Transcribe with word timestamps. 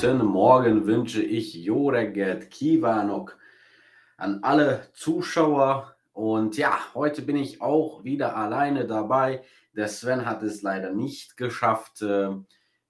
guten 0.00 0.24
Morgen 0.26 0.86
wünsche 0.86 1.20
ich 1.20 1.54
Joreget 1.54 2.52
Kivanok 2.52 3.36
an 4.16 4.38
alle 4.44 4.86
Zuschauer. 4.92 5.96
Und 6.12 6.56
ja, 6.56 6.78
heute 6.94 7.22
bin 7.22 7.34
ich 7.34 7.60
auch 7.60 8.04
wieder 8.04 8.36
alleine 8.36 8.86
dabei. 8.86 9.42
Der 9.72 9.88
Sven 9.88 10.24
hat 10.24 10.44
es 10.44 10.62
leider 10.62 10.92
nicht 10.92 11.36
geschafft, 11.36 12.02
äh, 12.02 12.28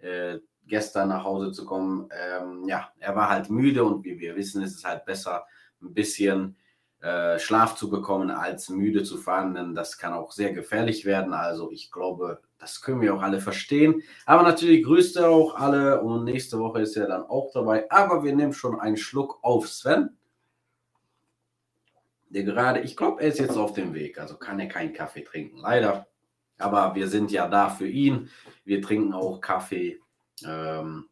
äh, 0.01 0.41
gestern 0.67 1.09
nach 1.09 1.25
Hause 1.25 1.51
zu 1.51 1.65
kommen. 1.65 2.11
Ähm, 2.13 2.69
ja, 2.69 2.93
er 2.99 3.17
war 3.17 3.31
halt 3.31 3.49
müde 3.49 3.85
und 3.85 4.05
wie 4.05 4.19
wir 4.19 4.37
wissen, 4.37 4.63
ist 4.63 4.77
es 4.77 4.85
halt 4.85 5.07
besser, 5.07 5.47
ein 5.81 5.95
bisschen 5.95 6.59
äh, 7.01 7.39
Schlaf 7.39 7.75
zu 7.75 7.89
bekommen, 7.89 8.31
als 8.31 8.69
müde 8.69 9.03
zu 9.03 9.17
fahren, 9.17 9.55
denn 9.55 9.75
das 9.75 9.97
kann 9.97 10.13
auch 10.13 10.31
sehr 10.31 10.53
gefährlich 10.53 11.07
werden. 11.07 11.33
Also 11.33 11.71
ich 11.71 11.91
glaube, 11.91 12.43
das 12.59 12.81
können 12.81 13.01
wir 13.01 13.15
auch 13.15 13.23
alle 13.23 13.41
verstehen. 13.41 14.03
Aber 14.27 14.43
natürlich 14.43 14.85
grüßt 14.85 15.17
er 15.17 15.31
auch 15.31 15.55
alle 15.55 16.01
und 16.01 16.25
nächste 16.25 16.59
Woche 16.59 16.83
ist 16.83 16.97
er 16.97 17.07
dann 17.07 17.23
auch 17.23 17.51
dabei. 17.53 17.91
Aber 17.91 18.25
wir 18.25 18.35
nehmen 18.35 18.53
schon 18.53 18.81
einen 18.81 18.97
Schluck 18.97 19.39
auf 19.43 19.69
Sven. 19.69 20.11
Der 22.31 22.43
gerade, 22.43 22.81
ich 22.81 22.97
glaube, 22.97 23.23
er 23.23 23.29
ist 23.29 23.39
jetzt 23.39 23.57
auf 23.57 23.73
dem 23.73 23.95
Weg, 23.95 24.19
also 24.19 24.37
kann 24.37 24.61
er 24.61 24.67
keinen 24.67 24.93
Kaffee 24.93 25.23
trinken, 25.23 25.59
leider. 25.59 26.09
Aber 26.59 26.95
wir 26.95 27.09
sind 27.09 27.31
ja 27.31 27.49
da 27.49 27.71
für 27.71 27.89
ihn. 27.89 28.29
Wir 28.65 28.83
trinken 28.83 29.15
auch 29.15 29.41
Kaffee 29.41 30.01
ähm, 30.45 31.09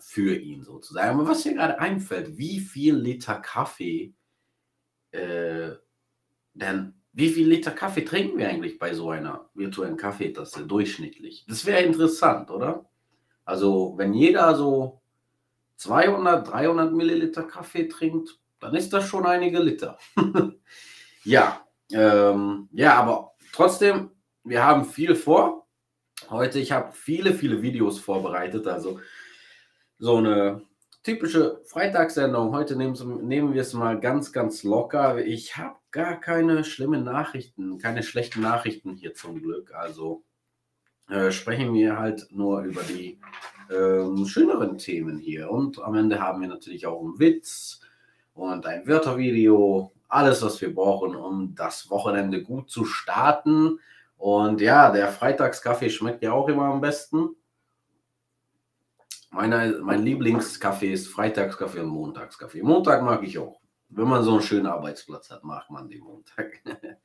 für 0.00 0.36
ihn 0.36 0.64
sozusagen. 0.64 1.18
Aber 1.18 1.28
was 1.28 1.44
mir 1.44 1.54
gerade 1.54 1.78
einfällt, 1.78 2.36
wie 2.36 2.58
viel 2.58 2.96
Liter 2.96 3.36
Kaffee 3.36 4.12
äh, 5.12 5.70
denn 6.54 6.99
wie 7.12 7.28
viel 7.28 7.48
Liter 7.48 7.72
Kaffee 7.72 8.04
trinken 8.04 8.38
wir 8.38 8.48
eigentlich 8.48 8.78
bei 8.78 8.94
so 8.94 9.10
einer 9.10 9.48
virtuellen 9.54 9.96
Kaffeetasse 9.96 10.66
durchschnittlich? 10.66 11.44
Das 11.48 11.66
wäre 11.66 11.82
interessant, 11.82 12.50
oder? 12.50 12.86
Also, 13.44 13.94
wenn 13.96 14.14
jeder 14.14 14.54
so 14.54 15.00
200, 15.76 16.46
300 16.48 16.92
Milliliter 16.92 17.42
Kaffee 17.42 17.88
trinkt, 17.88 18.38
dann 18.60 18.74
ist 18.74 18.92
das 18.92 19.08
schon 19.08 19.26
einige 19.26 19.58
Liter. 19.58 19.98
ja, 21.24 21.66
ähm, 21.90 22.68
ja, 22.72 22.94
aber 22.94 23.32
trotzdem, 23.52 24.10
wir 24.44 24.64
haben 24.64 24.84
viel 24.84 25.16
vor. 25.16 25.66
Heute, 26.28 26.60
ich 26.60 26.70
habe 26.70 26.92
viele, 26.92 27.34
viele 27.34 27.60
Videos 27.60 27.98
vorbereitet. 27.98 28.68
Also, 28.68 29.00
so 29.98 30.18
eine 30.18 30.62
typische 31.02 31.60
Freitagssendung. 31.64 32.54
Heute 32.54 32.76
nehmen, 32.76 33.26
nehmen 33.26 33.54
wir 33.54 33.62
es 33.62 33.72
mal 33.72 33.98
ganz, 33.98 34.32
ganz 34.32 34.62
locker. 34.62 35.18
Ich 35.24 35.56
habe 35.56 35.79
gar 35.90 36.20
keine 36.20 36.64
schlimmen 36.64 37.04
Nachrichten, 37.04 37.78
keine 37.78 38.02
schlechten 38.02 38.40
Nachrichten 38.40 38.94
hier 38.94 39.14
zum 39.14 39.40
Glück. 39.42 39.72
Also 39.74 40.22
äh, 41.08 41.32
sprechen 41.32 41.74
wir 41.74 41.98
halt 41.98 42.28
nur 42.30 42.62
über 42.62 42.82
die 42.82 43.18
äh, 43.68 44.26
schöneren 44.26 44.78
Themen 44.78 45.18
hier. 45.18 45.50
Und 45.50 45.80
am 45.80 45.94
Ende 45.94 46.20
haben 46.20 46.40
wir 46.40 46.48
natürlich 46.48 46.86
auch 46.86 47.00
einen 47.00 47.18
Witz 47.18 47.80
und 48.34 48.66
ein 48.66 48.86
Wörtervideo. 48.86 49.92
Alles, 50.08 50.42
was 50.42 50.60
wir 50.60 50.74
brauchen, 50.74 51.14
um 51.14 51.54
das 51.54 51.90
Wochenende 51.90 52.42
gut 52.42 52.70
zu 52.70 52.84
starten. 52.84 53.78
Und 54.16 54.60
ja, 54.60 54.90
der 54.90 55.08
Freitagskaffee 55.08 55.90
schmeckt 55.90 56.22
ja 56.22 56.32
auch 56.32 56.48
immer 56.48 56.64
am 56.64 56.80
besten. 56.80 57.30
Meine, 59.30 59.78
mein 59.82 60.02
Lieblingskaffee 60.02 60.92
ist 60.92 61.08
Freitagskaffee 61.08 61.80
und 61.80 61.88
Montagskaffee. 61.88 62.62
Montag 62.62 63.02
mag 63.02 63.22
ich 63.22 63.38
auch. 63.38 63.59
Wenn 63.90 64.06
man 64.06 64.22
so 64.22 64.32
einen 64.32 64.42
schönen 64.42 64.66
Arbeitsplatz 64.66 65.30
hat, 65.30 65.42
mag 65.42 65.68
man 65.68 65.88
den 65.88 66.04
Montag. 66.04 66.62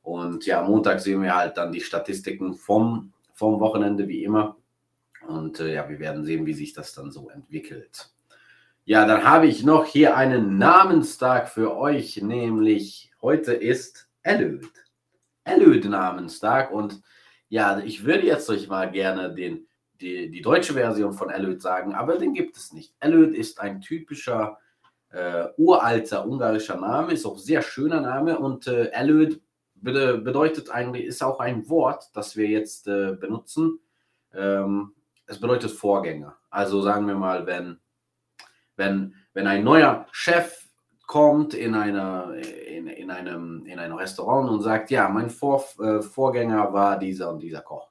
Und 0.03 0.47
ja, 0.47 0.63
Montag 0.63 1.01
sehen 1.01 1.23
wir 1.23 1.37
halt 1.37 1.59
dann 1.59 1.73
die 1.73 1.81
Statistiken 1.81 2.55
vom, 2.55 3.13
vom 3.35 3.61
Wochenende 3.61 4.09
wie 4.09 4.25
immer. 4.25 4.57
Und 5.27 5.61
äh, 5.61 5.75
ja, 5.75 5.89
wir 5.89 5.99
werden 5.99 6.25
sehen, 6.25 6.47
wie 6.47 6.55
sich 6.55 6.73
das 6.73 6.95
dann 6.95 7.11
so 7.11 7.29
entwickelt. 7.29 8.11
Ja, 8.89 9.05
dann 9.05 9.25
habe 9.25 9.49
ich 9.49 9.65
noch 9.65 9.85
hier 9.85 10.17
einen 10.17 10.59
Namenstag 10.59 11.49
für 11.49 11.77
euch, 11.77 12.23
nämlich 12.23 13.11
heute 13.21 13.53
ist 13.53 14.09
Elöd. 14.23 14.71
Elöd 15.43 15.87
Namenstag 15.87 16.71
und 16.71 17.03
ja, 17.49 17.81
ich 17.81 18.05
würde 18.05 18.29
jetzt 18.29 18.49
euch 18.49 18.69
mal 18.69 18.89
gerne 18.93 19.35
den, 19.35 19.67
die, 20.01 20.31
die 20.31 20.41
deutsche 20.41 20.75
Version 20.75 21.15
von 21.15 21.31
Elöd 21.31 21.61
sagen, 21.61 21.97
aber 21.97 22.17
den 22.17 22.33
gibt 22.33 22.57
es 22.57 22.73
nicht. 22.73 22.95
Elöd 23.01 23.35
ist 23.35 23.59
ein 23.59 23.81
typischer 23.81 24.59
äh, 25.11 25.47
uralter 25.57 26.25
ungarischer 26.25 26.77
Name, 26.77 27.13
ist 27.13 27.27
auch 27.27 27.39
sehr 27.39 27.63
schöner 27.63 28.01
Name 28.01 28.39
und 28.39 28.69
äh, 28.69 28.93
Elöd 28.93 29.43
bedeutet 29.75 30.71
eigentlich, 30.71 31.07
ist 31.07 31.25
auch 31.25 31.41
ein 31.41 31.69
Wort, 31.69 32.11
das 32.15 32.37
wir 32.37 32.47
jetzt 32.47 32.87
äh, 32.87 33.17
benutzen. 33.19 33.81
Ähm, 34.33 34.93
es 35.27 35.41
bedeutet 35.41 35.73
Vorgänger. 35.73 36.37
Also 36.51 36.83
sagen 36.83 37.09
wir 37.09 37.17
mal, 37.17 37.47
wenn, 37.47 37.81
wenn, 38.77 39.15
wenn 39.33 39.47
ein 39.47 39.65
neuer 39.65 40.07
Chef 40.13 40.67
kommt 41.07 41.55
in, 41.55 41.75
einer, 41.75 42.35
in, 42.35 42.89
in, 42.89 43.11
einem, 43.11 43.65
in 43.67 43.79
einem 43.79 43.97
Restaurant 43.97 44.51
und 44.51 44.63
sagt, 44.63 44.91
ja, 44.91 45.09
mein 45.09 45.31
Vor, 45.31 45.65
äh, 45.81 46.03
Vorgänger 46.03 46.73
war 46.73 46.99
dieser 46.99 47.31
und 47.31 47.41
dieser 47.41 47.63
Koch. 47.63 47.91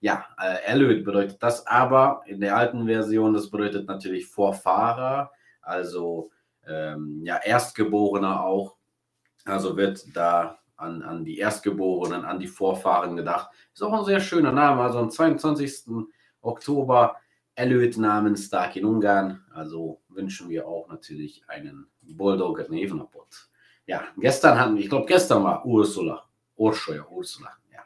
Ja, 0.00 0.26
äh, 0.38 0.64
erlöt 0.66 1.04
bedeutet 1.04 1.42
das, 1.42 1.66
aber 1.66 2.22
in 2.26 2.40
der 2.40 2.56
alten 2.56 2.86
Version, 2.86 3.34
das 3.34 3.50
bedeutet 3.50 3.86
natürlich 3.86 4.26
Vorfahrer, 4.26 5.30
also 5.62 6.30
ähm, 6.66 7.20
ja, 7.24 7.36
Erstgeborener 7.36 8.44
auch. 8.44 8.76
Also 9.44 9.76
wird 9.76 10.04
da 10.14 10.58
an, 10.76 11.02
an 11.02 11.24
die 11.24 11.38
Erstgeborenen, 11.38 12.24
an 12.24 12.38
die 12.38 12.46
Vorfahren 12.46 13.16
gedacht. 13.16 13.50
Ist 13.72 13.82
auch 13.82 13.92
ein 13.92 14.04
sehr 14.04 14.20
schöner 14.20 14.52
Name. 14.52 14.82
Also 14.82 14.98
am 14.98 15.10
22. 15.10 16.06
Oktober 16.40 17.16
erlöt 17.60 17.98
Namenstag 17.98 18.74
in 18.76 18.86
Ungarn. 18.86 19.44
Also 19.52 20.00
wünschen 20.08 20.48
wir 20.48 20.66
auch 20.66 20.88
natürlich 20.88 21.44
einen 21.46 21.86
Bulldog 22.00 22.70
Nevenapot. 22.70 23.50
Ja, 23.84 24.04
gestern 24.16 24.58
hatten 24.58 24.76
wir, 24.76 24.82
ich 24.82 24.88
glaube, 24.88 25.04
gestern 25.04 25.44
war 25.44 25.66
Ursula. 25.66 26.24
Ursula, 26.56 27.06
Ursula. 27.10 27.50
Ja. 27.70 27.80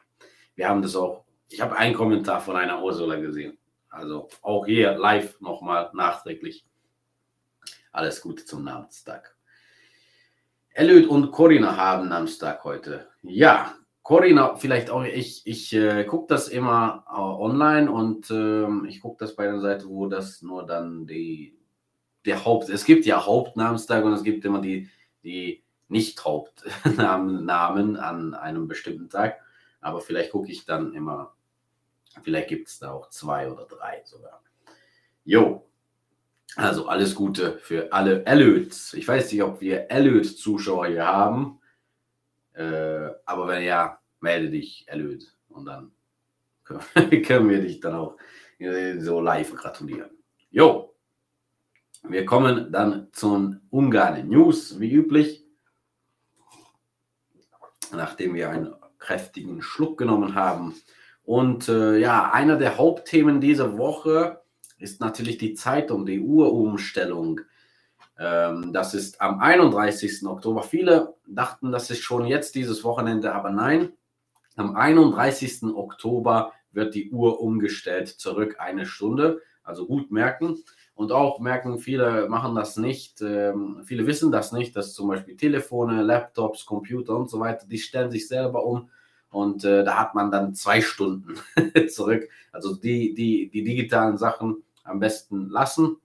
Wir 0.55 0.69
haben 0.69 0.81
das 0.81 0.95
auch, 0.95 1.25
ich 1.49 1.59
habe 1.59 1.75
einen 1.75 1.93
Kommentar 1.93 2.39
von 2.39 2.55
einer 2.55 2.81
Ursula 2.81 3.17
gesehen. 3.17 3.57
Also 3.89 4.29
auch 4.41 4.65
hier 4.65 4.97
live 4.97 5.41
nochmal 5.41 5.89
nachträglich. 5.93 6.65
Alles 7.91 8.21
Gute 8.21 8.45
zum 8.45 8.63
Namenstag. 8.63 9.35
Elliot 10.69 11.09
und 11.09 11.31
Corinna 11.31 11.75
haben 11.75 12.07
Samstag 12.07 12.63
heute. 12.63 13.09
Ja, 13.23 13.75
Corinna, 14.05 14.55
vielleicht 14.55 14.91
auch, 14.91 15.03
ich, 15.03 15.41
ich 15.47 15.73
äh, 15.73 16.03
gucke 16.03 16.27
das 16.27 16.47
immer 16.47 17.05
äh, 17.09 17.17
online 17.17 17.91
und 17.91 18.29
äh, 18.29 18.87
ich 18.87 19.01
gucke 19.01 19.17
das 19.17 19.35
bei 19.35 19.45
der 19.45 19.59
Seite, 19.59 19.89
wo 19.89 20.05
das 20.05 20.43
nur 20.43 20.63
dann 20.63 21.07
die, 21.07 21.57
der 22.23 22.45
Haupt, 22.45 22.69
es 22.69 22.85
gibt 22.85 23.07
ja 23.07 23.25
Hauptnamenstag 23.25 24.05
und 24.05 24.13
es 24.13 24.21
gibt 24.21 24.45
immer 24.45 24.61
die, 24.61 24.91
die 25.23 25.63
Nicht-Hauptnamen 25.87 27.49
an 27.97 28.35
einem 28.35 28.67
bestimmten 28.67 29.09
Tag. 29.09 29.39
Aber 29.81 30.01
vielleicht 30.01 30.33
gucke 30.33 30.51
ich 30.51 30.65
dann 30.65 30.93
immer, 30.93 31.33
vielleicht 32.21 32.49
gibt 32.49 32.67
es 32.67 32.77
da 32.77 32.91
auch 32.91 33.09
zwei 33.09 33.51
oder 33.51 33.65
drei 33.65 34.03
sogar. 34.05 34.43
Jo, 35.23 35.65
also 36.55 36.87
alles 36.87 37.15
Gute 37.15 37.57
für 37.57 37.91
alle 37.91 38.23
Elliot. 38.27 38.93
Ich 38.93 39.07
weiß 39.07 39.31
nicht, 39.31 39.41
ob 39.41 39.61
wir 39.61 39.89
Elliot-Zuschauer 39.89 40.85
hier 40.85 41.07
haben. 41.07 41.59
Äh, 42.55 43.09
aber 43.25 43.47
wenn 43.47 43.63
ja, 43.63 43.99
melde 44.19 44.49
dich, 44.49 44.85
Elliot. 44.87 45.23
Und 45.49 45.65
dann 45.65 45.91
können 47.23 47.49
wir 47.49 47.61
dich 47.61 47.79
dann 47.79 47.95
auch 47.95 48.17
so 48.99 49.21
live 49.21 49.53
gratulieren. 49.53 50.11
Jo, 50.49 50.95
wir 52.03 52.25
kommen 52.25 52.71
dann 52.71 53.07
zum 53.11 53.61
Ungarn 53.69 54.27
News, 54.27 54.79
wie 54.79 54.91
üblich. 54.91 55.43
Nachdem 57.91 58.33
wir 58.35 58.49
einen 58.49 58.73
kräftigen 58.97 59.61
Schluck 59.61 59.97
genommen 59.97 60.35
haben. 60.35 60.75
Und 61.23 61.69
äh, 61.69 61.97
ja, 61.97 62.31
einer 62.31 62.57
der 62.57 62.77
Hauptthemen 62.77 63.41
dieser 63.41 63.77
Woche 63.77 64.41
ist 64.77 65.01
natürlich 65.01 65.37
die 65.37 65.53
Zeitung, 65.53 66.05
die 66.05 66.19
Uhrumstellung. 66.19 67.41
Ähm, 68.17 68.71
das 68.73 68.93
ist 68.93 69.21
am 69.21 69.39
31. 69.39 70.25
Oktober. 70.25 70.63
Viele 70.63 71.15
dachten, 71.27 71.71
das 71.71 71.89
ist 71.89 72.01
schon 72.01 72.25
jetzt 72.25 72.55
dieses 72.55 72.83
Wochenende, 72.83 73.33
aber 73.33 73.51
nein. 73.51 73.93
Am 74.55 74.75
31. 74.75 75.63
Oktober 75.75 76.53
wird 76.71 76.95
die 76.95 77.11
Uhr 77.11 77.41
umgestellt, 77.41 78.07
zurück 78.07 78.55
eine 78.59 78.85
Stunde. 78.85 79.41
Also 79.63 79.87
gut 79.87 80.11
merken. 80.11 80.63
Und 80.93 81.11
auch 81.11 81.39
merken, 81.39 81.79
viele 81.79 82.29
machen 82.29 82.55
das 82.55 82.77
nicht. 82.77 83.21
Ähm, 83.21 83.81
viele 83.83 84.07
wissen 84.07 84.31
das 84.31 84.51
nicht, 84.53 84.75
dass 84.75 84.93
zum 84.93 85.09
Beispiel 85.09 85.35
Telefone, 85.35 86.03
Laptops, 86.03 86.65
Computer 86.65 87.17
und 87.17 87.29
so 87.29 87.39
weiter, 87.39 87.65
die 87.67 87.79
stellen 87.79 88.11
sich 88.11 88.27
selber 88.27 88.63
um. 88.63 88.89
Und 89.29 89.65
äh, 89.65 89.83
da 89.83 89.99
hat 89.99 90.15
man 90.15 90.31
dann 90.31 90.53
zwei 90.53 90.79
Stunden 90.79 91.33
zurück. 91.89 92.29
Also 92.53 92.75
die, 92.75 93.13
die, 93.13 93.49
die 93.49 93.63
digitalen 93.63 94.17
Sachen 94.17 94.63
am 94.83 94.99
besten 94.99 95.49
lassen 95.49 95.97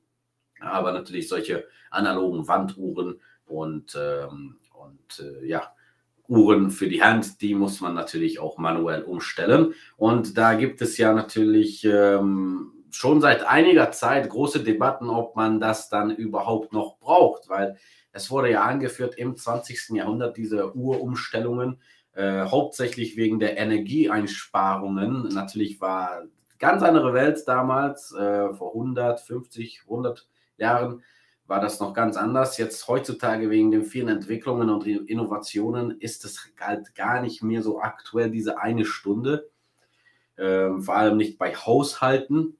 aber 0.60 0.92
natürlich 0.92 1.28
solche 1.28 1.66
analogen 1.90 2.46
Wanduhren 2.46 3.20
und, 3.46 3.96
ähm, 3.98 4.58
und 4.74 5.20
äh, 5.20 5.46
ja, 5.46 5.72
Uhren 6.28 6.70
für 6.70 6.88
die 6.88 7.02
Hand, 7.02 7.42
die 7.42 7.54
muss 7.54 7.80
man 7.80 7.94
natürlich 7.94 8.38
auch 8.38 8.56
manuell 8.56 9.02
umstellen. 9.02 9.74
Und 9.96 10.38
da 10.38 10.54
gibt 10.54 10.80
es 10.80 10.96
ja 10.96 11.12
natürlich 11.12 11.84
ähm, 11.84 12.72
schon 12.92 13.20
seit 13.20 13.44
einiger 13.44 13.90
Zeit 13.90 14.28
große 14.30 14.62
Debatten, 14.62 15.10
ob 15.10 15.34
man 15.34 15.58
das 15.58 15.88
dann 15.88 16.10
überhaupt 16.10 16.72
noch 16.72 16.98
braucht, 16.98 17.48
weil 17.48 17.76
es 18.12 18.30
wurde 18.30 18.50
ja 18.50 18.62
angeführt 18.62 19.16
im 19.16 19.36
20. 19.36 19.90
Jahrhundert 19.90 20.36
diese 20.36 20.76
Uhrumstellungen, 20.76 21.80
äh, 22.14 22.44
hauptsächlich 22.44 23.16
wegen 23.16 23.40
der 23.40 23.56
Energieeinsparungen. 23.56 25.28
Natürlich 25.34 25.80
war 25.80 26.22
ganz 26.58 26.82
andere 26.82 27.14
Welt 27.14 27.42
damals, 27.46 28.12
äh, 28.12 28.52
vor 28.54 28.74
150, 28.74 29.82
100 29.84 30.28
Jahren 30.60 31.02
war 31.46 31.60
das 31.60 31.80
noch 31.80 31.92
ganz 31.94 32.16
anders. 32.16 32.58
Jetzt 32.58 32.86
heutzutage 32.86 33.50
wegen 33.50 33.70
den 33.72 33.84
vielen 33.84 34.08
Entwicklungen 34.08 34.70
und 34.70 34.86
Innovationen 34.86 36.00
ist 36.00 36.24
es 36.24 36.48
halt 36.60 36.94
gar 36.94 37.20
nicht 37.20 37.42
mehr 37.42 37.62
so 37.62 37.80
aktuell, 37.80 38.30
diese 38.30 38.60
eine 38.60 38.84
Stunde. 38.84 39.50
Ähm, 40.38 40.82
vor 40.82 40.96
allem 40.96 41.16
nicht 41.16 41.38
bei 41.38 41.54
Haushalten. 41.54 42.56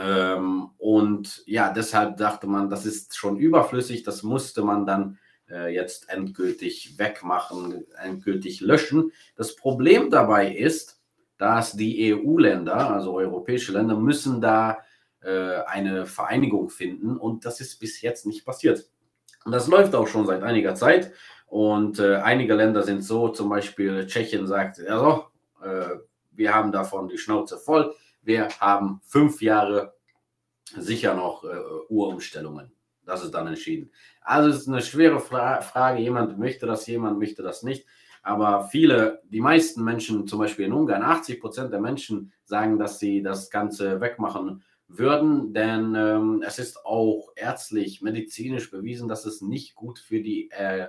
Ähm, 0.00 0.70
und 0.78 1.42
ja, 1.46 1.72
deshalb 1.72 2.16
dachte 2.16 2.46
man, 2.46 2.70
das 2.70 2.86
ist 2.86 3.16
schon 3.16 3.36
überflüssig, 3.36 4.02
das 4.02 4.22
musste 4.22 4.62
man 4.62 4.86
dann 4.86 5.18
äh, 5.48 5.72
jetzt 5.72 6.08
endgültig 6.08 6.98
wegmachen, 6.98 7.84
endgültig 8.02 8.60
löschen. 8.60 9.12
Das 9.36 9.54
Problem 9.54 10.10
dabei 10.10 10.52
ist, 10.52 11.00
dass 11.38 11.72
die 11.72 12.14
EU-Länder, 12.14 12.90
also 12.90 13.12
europäische 13.12 13.72
Länder, 13.72 13.96
müssen 13.96 14.40
da 14.40 14.78
äh, 15.26 15.64
eine 15.66 16.06
Vereinigung 16.06 16.70
finden. 16.70 17.16
Und 17.16 17.44
das 17.44 17.60
ist 17.60 17.80
bis 17.80 18.00
jetzt 18.00 18.26
nicht 18.26 18.44
passiert. 18.44 18.88
Und 19.44 19.52
das 19.52 19.66
läuft 19.66 19.94
auch 19.94 20.06
schon 20.06 20.26
seit 20.26 20.42
einiger 20.42 20.74
Zeit. 20.74 21.12
Und 21.46 21.98
äh, 21.98 22.16
einige 22.16 22.54
Länder 22.54 22.82
sind 22.82 23.02
so, 23.02 23.28
zum 23.28 23.48
Beispiel 23.48 24.06
Tschechien 24.06 24.46
sagt, 24.46 24.80
also, 24.86 25.26
äh, 25.62 25.96
wir 26.32 26.54
haben 26.54 26.70
davon 26.70 27.08
die 27.08 27.18
Schnauze 27.18 27.58
voll. 27.58 27.94
Wir 28.22 28.48
haben 28.60 29.00
fünf 29.04 29.42
Jahre 29.42 29.94
sicher 30.76 31.14
noch 31.14 31.44
äh, 31.44 31.48
Uhrumstellungen. 31.88 32.72
Das 33.04 33.24
ist 33.24 33.32
dann 33.32 33.46
entschieden. 33.46 33.90
Also 34.20 34.50
es 34.50 34.58
ist 34.58 34.68
eine 34.68 34.82
schwere 34.82 35.20
Fra 35.20 35.60
Frage. 35.60 36.00
Jemand 36.00 36.38
möchte 36.38 36.66
das, 36.66 36.86
jemand 36.86 37.18
möchte 37.18 37.42
das 37.42 37.62
nicht. 37.62 37.86
Aber 38.22 38.68
viele, 38.68 39.22
die 39.28 39.40
meisten 39.40 39.84
Menschen, 39.84 40.26
zum 40.26 40.40
Beispiel 40.40 40.66
in 40.66 40.72
Ungarn, 40.72 41.02
80 41.02 41.40
Prozent 41.40 41.72
der 41.72 41.80
Menschen 41.80 42.32
sagen, 42.44 42.78
dass 42.78 42.98
sie 42.98 43.22
das 43.22 43.50
Ganze 43.50 44.00
wegmachen 44.00 44.64
würden, 44.88 45.52
denn 45.52 45.94
ähm, 45.94 46.44
es 46.46 46.58
ist 46.58 46.84
auch 46.84 47.32
ärztlich, 47.34 48.02
medizinisch 48.02 48.70
bewiesen, 48.70 49.08
dass 49.08 49.24
es 49.26 49.40
nicht 49.40 49.74
gut 49.74 49.98
für 49.98 50.20
die 50.20 50.50
äh, 50.50 50.88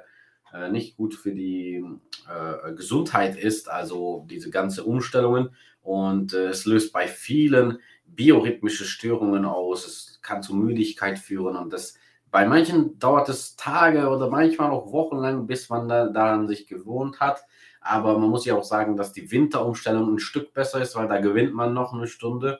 äh, 0.54 0.70
nicht 0.70 0.98
gut 0.98 1.16
für 1.16 1.34
die 1.34 1.84
äh, 2.28 2.74
Gesundheit 2.74 3.38
ist, 3.38 3.70
also 3.70 4.26
diese 4.30 4.50
ganze 4.50 4.84
Umstellungen. 4.84 5.50
Und 5.82 6.34
äh, 6.34 6.50
es 6.50 6.66
löst 6.66 6.94
bei 6.94 7.08
vielen 7.08 7.80
biorhythmische 8.06 8.86
Störungen 8.86 9.46
aus. 9.46 9.86
Es 9.86 10.20
kann 10.22 10.44
zu 10.44 10.56
Müdigkeit 10.56 11.20
führen 11.20 11.56
und 11.56 11.74
das 11.74 11.96
bei 12.30 12.46
manchen 12.46 13.00
dauert 13.00 13.30
es 13.30 13.56
Tage 13.56 14.10
oder 14.10 14.30
manchmal 14.30 14.72
auch 14.72 14.92
Wochen 14.92 15.18
lang, 15.18 15.48
bis 15.48 15.70
man 15.70 15.88
da, 15.88 16.08
daran 16.08 16.48
sich 16.48 16.68
gewohnt 16.68 17.22
hat. 17.22 17.46
Aber 17.80 18.20
man 18.20 18.30
muss 18.30 18.46
ja 18.46 18.56
auch 18.56 18.66
sagen, 18.66 18.98
dass 18.98 19.14
die 19.14 19.32
Winterumstellung 19.32 20.14
ein 20.14 20.20
Stück 20.20 20.54
besser 20.54 20.82
ist, 20.82 20.96
weil 20.96 21.08
da 21.08 21.22
gewinnt 21.22 21.54
man 21.54 21.74
noch 21.74 21.94
eine 21.94 22.08
Stunde. 22.08 22.60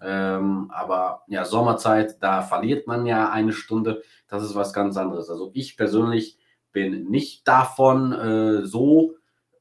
Ähm, 0.00 0.70
aber 0.72 1.22
ja, 1.28 1.44
Sommerzeit, 1.44 2.22
da 2.22 2.42
verliert 2.42 2.86
man 2.86 3.06
ja 3.06 3.30
eine 3.30 3.52
Stunde. 3.52 4.02
Das 4.28 4.42
ist 4.42 4.54
was 4.54 4.72
ganz 4.72 4.96
anderes. 4.96 5.28
Also 5.30 5.50
ich 5.54 5.76
persönlich 5.76 6.38
bin 6.72 7.06
nicht 7.08 7.48
davon 7.48 8.12
äh, 8.12 8.66
so, 8.66 9.14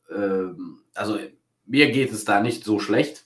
äh, 0.10 0.46
also 0.94 1.18
mir 1.66 1.92
geht 1.92 2.12
es 2.12 2.26
da 2.26 2.42
nicht 2.42 2.64
so 2.64 2.80
schlecht. 2.80 3.26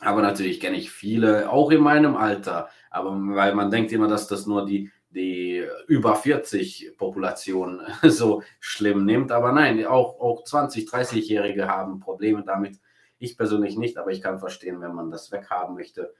Aber 0.00 0.22
natürlich 0.22 0.60
kenne 0.60 0.76
ich 0.76 0.90
viele, 0.90 1.50
auch 1.50 1.70
in 1.70 1.80
meinem 1.80 2.16
Alter. 2.16 2.68
Aber 2.90 3.10
weil 3.12 3.54
man 3.54 3.70
denkt 3.70 3.92
immer, 3.92 4.08
dass 4.08 4.26
das 4.28 4.46
nur 4.46 4.66
die, 4.66 4.90
die 5.10 5.64
über 5.86 6.14
40 6.16 6.94
Population 6.98 7.80
so 8.02 8.42
schlimm 8.60 9.04
nimmt. 9.04 9.32
Aber 9.32 9.52
nein, 9.52 9.84
auch, 9.86 10.20
auch 10.20 10.44
20, 10.44 10.88
30-Jährige 10.88 11.68
haben 11.68 12.00
Probleme 12.00 12.42
damit. 12.44 12.78
Ich 13.18 13.38
persönlich 13.38 13.76
nicht, 13.76 13.96
aber 13.96 14.10
ich 14.10 14.20
kann 14.20 14.38
verstehen, 14.38 14.80
wenn 14.80 14.94
man 14.94 15.10
das 15.10 15.32
weghaben 15.32 15.74
möchte. 15.74 16.12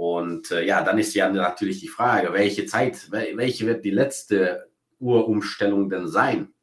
Und 0.00 0.50
äh, 0.50 0.64
ja, 0.64 0.82
dann 0.82 0.98
ist 0.98 1.14
ja 1.14 1.28
natürlich 1.28 1.80
die 1.80 1.88
Frage, 1.88 2.32
welche 2.32 2.64
Zeit, 2.64 3.10
welche 3.10 3.66
wird 3.66 3.84
die 3.84 3.90
letzte 3.90 4.70
Uhrumstellung 4.98 5.90
denn 5.90 6.08
sein? 6.08 6.54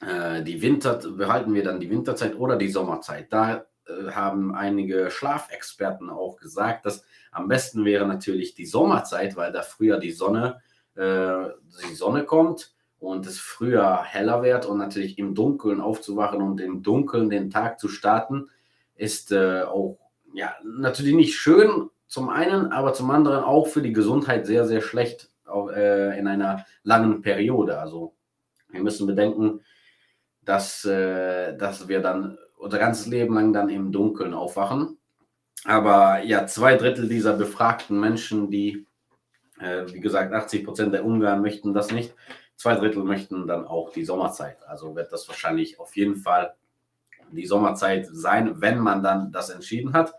Äh, 0.00 0.42
die 0.42 0.62
Winter, 0.62 0.94
behalten 0.94 1.52
wir 1.52 1.62
dann 1.62 1.78
die 1.78 1.90
Winterzeit 1.90 2.34
oder 2.34 2.56
die 2.56 2.70
Sommerzeit? 2.70 3.30
Da 3.30 3.66
äh, 3.86 4.12
haben 4.12 4.54
einige 4.54 5.10
Schlafexperten 5.10 6.08
auch 6.08 6.38
gesagt, 6.38 6.86
dass 6.86 7.04
am 7.32 7.48
besten 7.48 7.84
wäre 7.84 8.06
natürlich 8.06 8.54
die 8.54 8.64
Sommerzeit, 8.64 9.36
weil 9.36 9.52
da 9.52 9.60
früher 9.60 9.98
die 9.98 10.12
Sonne, 10.12 10.62
äh, 10.94 11.50
die 11.90 11.94
Sonne 11.94 12.24
kommt 12.24 12.72
und 12.98 13.26
es 13.26 13.38
früher 13.38 14.04
heller 14.04 14.42
wird 14.42 14.64
und 14.64 14.78
natürlich 14.78 15.18
im 15.18 15.34
Dunkeln 15.34 15.82
aufzuwachen 15.82 16.40
und 16.40 16.62
im 16.62 16.82
Dunkeln 16.82 17.28
den 17.28 17.50
Tag 17.50 17.78
zu 17.78 17.88
starten, 17.88 18.48
ist 18.94 19.32
äh, 19.32 19.64
auch 19.64 19.98
ja 20.32 20.54
natürlich 20.64 21.14
nicht 21.14 21.34
schön, 21.34 21.90
zum 22.14 22.28
einen, 22.28 22.70
aber 22.70 22.92
zum 22.92 23.10
anderen 23.10 23.42
auch 23.42 23.66
für 23.66 23.82
die 23.82 23.92
Gesundheit 23.92 24.46
sehr, 24.46 24.68
sehr 24.68 24.80
schlecht 24.82 25.32
äh, 25.48 26.16
in 26.16 26.28
einer 26.28 26.64
langen 26.84 27.22
Periode. 27.22 27.80
Also 27.80 28.14
wir 28.68 28.84
müssen 28.84 29.08
bedenken, 29.08 29.62
dass, 30.40 30.84
äh, 30.84 31.56
dass 31.56 31.88
wir 31.88 32.00
dann 32.00 32.38
unser 32.56 32.78
ganzes 32.78 33.08
Leben 33.08 33.34
lang 33.34 33.52
dann 33.52 33.68
im 33.68 33.90
Dunkeln 33.90 34.32
aufwachen. 34.32 34.96
Aber 35.64 36.22
ja, 36.22 36.46
zwei 36.46 36.76
Drittel 36.76 37.08
dieser 37.08 37.32
befragten 37.32 37.98
Menschen, 37.98 38.48
die, 38.48 38.86
äh, 39.58 39.82
wie 39.92 39.98
gesagt, 39.98 40.32
80 40.32 40.64
Prozent 40.64 40.94
der 40.94 41.04
Ungarn 41.04 41.42
möchten 41.42 41.74
das 41.74 41.90
nicht. 41.90 42.14
Zwei 42.54 42.76
Drittel 42.76 43.02
möchten 43.02 43.48
dann 43.48 43.66
auch 43.66 43.90
die 43.90 44.04
Sommerzeit. 44.04 44.58
Also 44.68 44.94
wird 44.94 45.10
das 45.10 45.26
wahrscheinlich 45.26 45.80
auf 45.80 45.96
jeden 45.96 46.14
Fall 46.14 46.54
die 47.32 47.46
Sommerzeit 47.46 48.06
sein, 48.12 48.60
wenn 48.60 48.78
man 48.78 49.02
dann 49.02 49.32
das 49.32 49.50
entschieden 49.50 49.94
hat. 49.94 50.14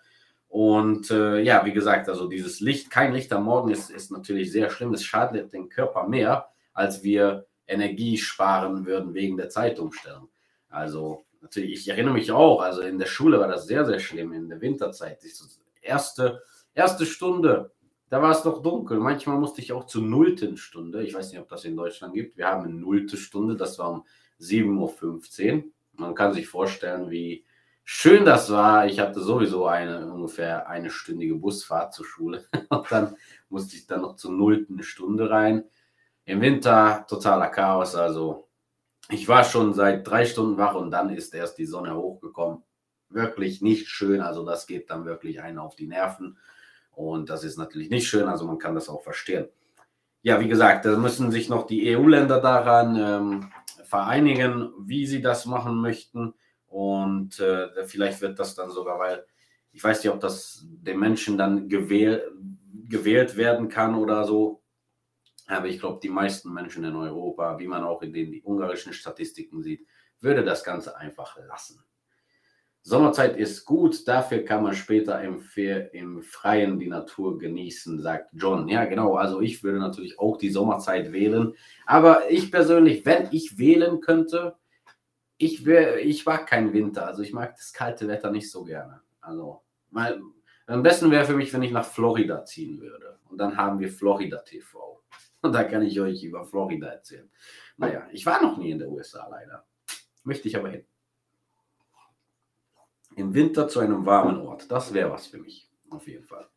Und 0.48 1.12
äh, 1.12 1.42
ja, 1.42 1.66
wie 1.66 1.74
gesagt, 1.74 2.08
also 2.08 2.28
dieses 2.28 2.60
Licht, 2.60 2.90
kein 2.90 3.14
Licht 3.14 3.34
am 3.34 3.44
Morgen 3.44 3.72
ist, 3.72 3.90
ist 3.90 4.12
natürlich 4.12 4.52
sehr 4.52 4.70
schlimm. 4.70 4.94
Es 4.94 5.04
schadet 5.04 5.52
dem 5.52 5.70
Körper 5.70 6.08
mehr, 6.08 6.48
als 6.74 7.04
wir 7.04 7.46
Energie 7.68 8.18
sparen 8.18 8.86
würden 8.86 9.14
wegen 9.14 9.38
der 9.38 9.50
Zeitumstellung. 9.50 10.30
Also 10.70 11.26
natürlich, 11.42 11.74
ich 11.74 11.88
erinnere 11.90 12.14
mich 12.14 12.32
auch, 12.32 12.62
also 12.62 12.82
in 12.82 13.00
der 13.00 13.06
Schule 13.06 13.40
war 13.40 13.48
das 13.48 13.68
sehr, 13.68 13.86
sehr 13.86 14.00
schlimm 14.00 14.34
in 14.34 14.50
der 14.50 14.62
Winterzeit. 14.62 15.22
Die 15.24 15.32
erste, 15.82 16.42
erste 16.74 17.06
Stunde, 17.06 17.72
da 18.10 18.22
war 18.22 18.32
es 18.32 18.44
doch 18.44 18.62
dunkel. 18.62 19.00
Manchmal 19.00 19.38
musste 19.38 19.62
ich 19.62 19.74
auch 19.74 19.86
zur 19.86 20.04
nullten 20.04 20.58
Stunde, 20.58 21.04
ich 21.04 21.14
weiß 21.14 21.32
nicht, 21.32 21.42
ob 21.42 21.50
das 21.50 21.66
in 21.66 21.76
Deutschland 21.76 22.14
gibt, 22.14 22.38
wir 22.38 22.48
haben 22.48 22.66
eine 22.66 22.74
nullte 22.74 23.18
Stunde, 23.18 23.56
das 23.56 23.80
war 23.80 23.92
um 23.92 24.06
7.15 24.40 25.56
Uhr. 25.56 25.64
Man 25.94 26.14
kann 26.14 26.34
sich 26.34 26.48
vorstellen, 26.48 27.10
wie 27.10 27.46
schön 27.86 28.26
das 28.26 28.52
war. 28.52 28.88
Ich 28.88 29.00
hatte 29.00 29.22
sowieso 29.22 29.68
eine 29.68 30.12
ungefähr 30.12 30.68
eine 30.68 30.90
stündige 30.90 31.36
Busfahrt 31.36 31.94
zur 31.94 32.06
Schule. 32.06 32.46
Und 32.70 32.92
dann 32.92 33.16
musste 33.48 33.78
ich 33.78 33.88
dann 33.88 34.02
noch 34.02 34.18
zur 34.18 34.32
nullten 34.32 34.84
Stunde 34.84 35.30
rein. 35.30 35.64
Im 36.26 36.42
Winter 36.42 37.06
totaler 37.08 37.48
Chaos. 37.48 37.96
Also 37.96 38.50
ich 39.10 39.28
war 39.28 39.44
schon 39.44 39.74
seit 39.74 40.06
drei 40.08 40.26
Stunden 40.26 40.58
wach 40.58 40.74
und 40.74 40.90
dann 40.90 41.12
ist 41.12 41.36
erst 41.36 41.60
die 41.60 41.68
Sonne 41.68 41.96
hochgekommen. 41.96 42.64
Wirklich 43.10 43.62
nicht 43.62 43.88
schön. 43.88 44.22
Also 44.22 44.44
das 44.44 44.66
geht 44.66 44.90
dann 44.90 45.06
wirklich 45.06 45.42
einen 45.42 45.60
auf 45.60 45.76
die 45.76 45.86
Nerven. 45.86 46.40
Und 46.92 47.30
das 47.30 47.44
ist 47.44 47.58
natürlich 47.58 47.92
nicht 47.92 48.08
schön. 48.08 48.28
Also 48.28 48.48
man 48.48 48.58
kann 48.58 48.74
das 48.74 48.90
auch 48.90 49.04
verstehen. 49.04 49.48
Ja, 50.24 50.40
wie 50.40 50.48
gesagt, 50.48 50.86
da 50.86 50.98
müssen 50.98 51.30
sich 51.30 51.50
noch 51.50 51.68
die 51.68 51.96
EU-Länder 51.96 52.42
daran 52.42 52.96
ähm, 52.98 53.52
vereinigen, 53.84 54.74
wie 54.80 55.06
sie 55.06 55.22
das 55.22 55.46
machen 55.46 55.80
möchten. 55.80 56.34
Und 56.76 57.40
äh, 57.40 57.86
vielleicht 57.86 58.20
wird 58.20 58.38
das 58.38 58.54
dann 58.54 58.70
sogar, 58.70 59.00
weil 59.00 59.26
ich 59.72 59.82
weiß 59.82 60.04
nicht, 60.04 60.12
ob 60.12 60.20
das 60.20 60.66
den 60.68 61.00
Menschen 61.00 61.38
dann 61.38 61.70
gewähl, 61.70 62.30
gewählt 62.90 63.38
werden 63.38 63.70
kann 63.70 63.96
oder 63.96 64.26
so. 64.26 64.62
Aber 65.48 65.68
ich 65.68 65.80
glaube, 65.80 66.02
die 66.04 66.10
meisten 66.10 66.54
Menschen 66.54 66.84
in 66.84 66.98
Europa, 66.98 67.60
wie 67.60 67.68
man 67.68 67.86
auch 67.86 68.02
in 68.02 68.12
den 68.12 68.42
ungarischen 68.44 68.92
Statistiken 68.92 69.64
sieht, 69.64 69.88
würde 70.20 70.44
das 70.44 70.66
Ganze 70.66 70.98
einfach 70.98 71.38
lassen. 71.48 71.82
Sommerzeit 72.82 73.38
ist 73.38 73.64
gut, 73.64 74.06
dafür 74.06 74.44
kann 74.44 74.62
man 74.62 74.74
später 74.74 75.22
im, 75.22 75.42
im 75.94 76.24
Freien 76.24 76.78
die 76.78 76.90
Natur 76.90 77.38
genießen, 77.38 78.02
sagt 78.02 78.32
John. 78.34 78.68
Ja, 78.68 78.84
genau, 78.84 79.16
also 79.16 79.40
ich 79.40 79.64
würde 79.64 79.80
natürlich 79.80 80.20
auch 80.20 80.36
die 80.36 80.50
Sommerzeit 80.50 81.14
wählen. 81.14 81.54
Aber 81.86 82.30
ich 82.30 82.52
persönlich, 82.52 83.06
wenn 83.06 83.30
ich 83.32 83.58
wählen 83.58 84.02
könnte, 84.02 84.58
ich, 85.38 85.66
wär, 85.66 86.00
ich 86.00 86.26
mag 86.26 86.48
keinen 86.48 86.74
Winter. 86.74 87.08
Also 87.08 87.22
ich 87.22 87.34
mag 87.34 87.56
das 87.56 87.74
kalte 87.74 88.08
Wetter 88.08 88.32
nicht 88.32 88.50
so 88.50 88.64
gerne. 88.64 89.02
Also 89.22 89.62
mal, 89.90 90.22
am 90.68 90.84
besten 90.84 91.12
wäre 91.12 91.26
für 91.26 91.36
mich, 91.36 91.54
wenn 91.54 91.64
ich 91.64 91.72
nach 91.72 91.86
Florida 91.86 92.46
ziehen 92.46 92.80
würde. 92.80 93.20
Und 93.30 93.38
dann 93.38 93.58
haben 93.58 93.80
wir 93.80 93.92
Florida 93.92 94.38
TV. 94.40 95.04
Und 95.42 95.54
da 95.54 95.64
kann 95.64 95.84
ich 95.84 96.00
euch 96.00 96.24
über 96.24 96.46
Florida 96.46 96.88
erzählen. 96.88 97.30
Naja, 97.78 98.08
ich 98.12 98.26
war 98.26 98.42
noch 98.42 98.58
nie 98.58 98.72
in 98.72 98.80
der 98.80 98.90
USA 98.90 99.28
leider. 99.30 99.66
Möchte 100.24 100.48
ich 100.48 100.58
aber 100.58 100.70
hin. 100.70 100.86
Im 103.16 103.34
Winter 103.34 103.68
zu 103.68 103.80
einem 103.80 104.06
warmen 104.06 104.42
Ort. 104.42 104.70
Das 104.72 104.94
wäre 104.94 105.12
was 105.12 105.28
für 105.28 105.38
mich. 105.38 105.70
Auf 105.90 106.08
jeden 106.08 106.26
Fall. 106.26 106.50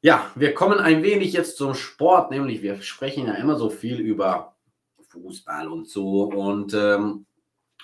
Ja, 0.00 0.32
wir 0.34 0.52
kommen 0.52 0.80
ein 0.80 1.04
wenig 1.04 1.32
jetzt 1.32 1.56
zum 1.56 1.74
Sport, 1.74 2.32
nämlich 2.32 2.60
wir 2.60 2.82
sprechen 2.82 3.28
ja 3.28 3.34
immer 3.34 3.56
so 3.56 3.70
viel 3.70 4.00
über 4.00 4.56
Fußball 5.10 5.68
und 5.68 5.88
so. 5.88 6.24
Und 6.24 6.74
ähm, 6.74 7.26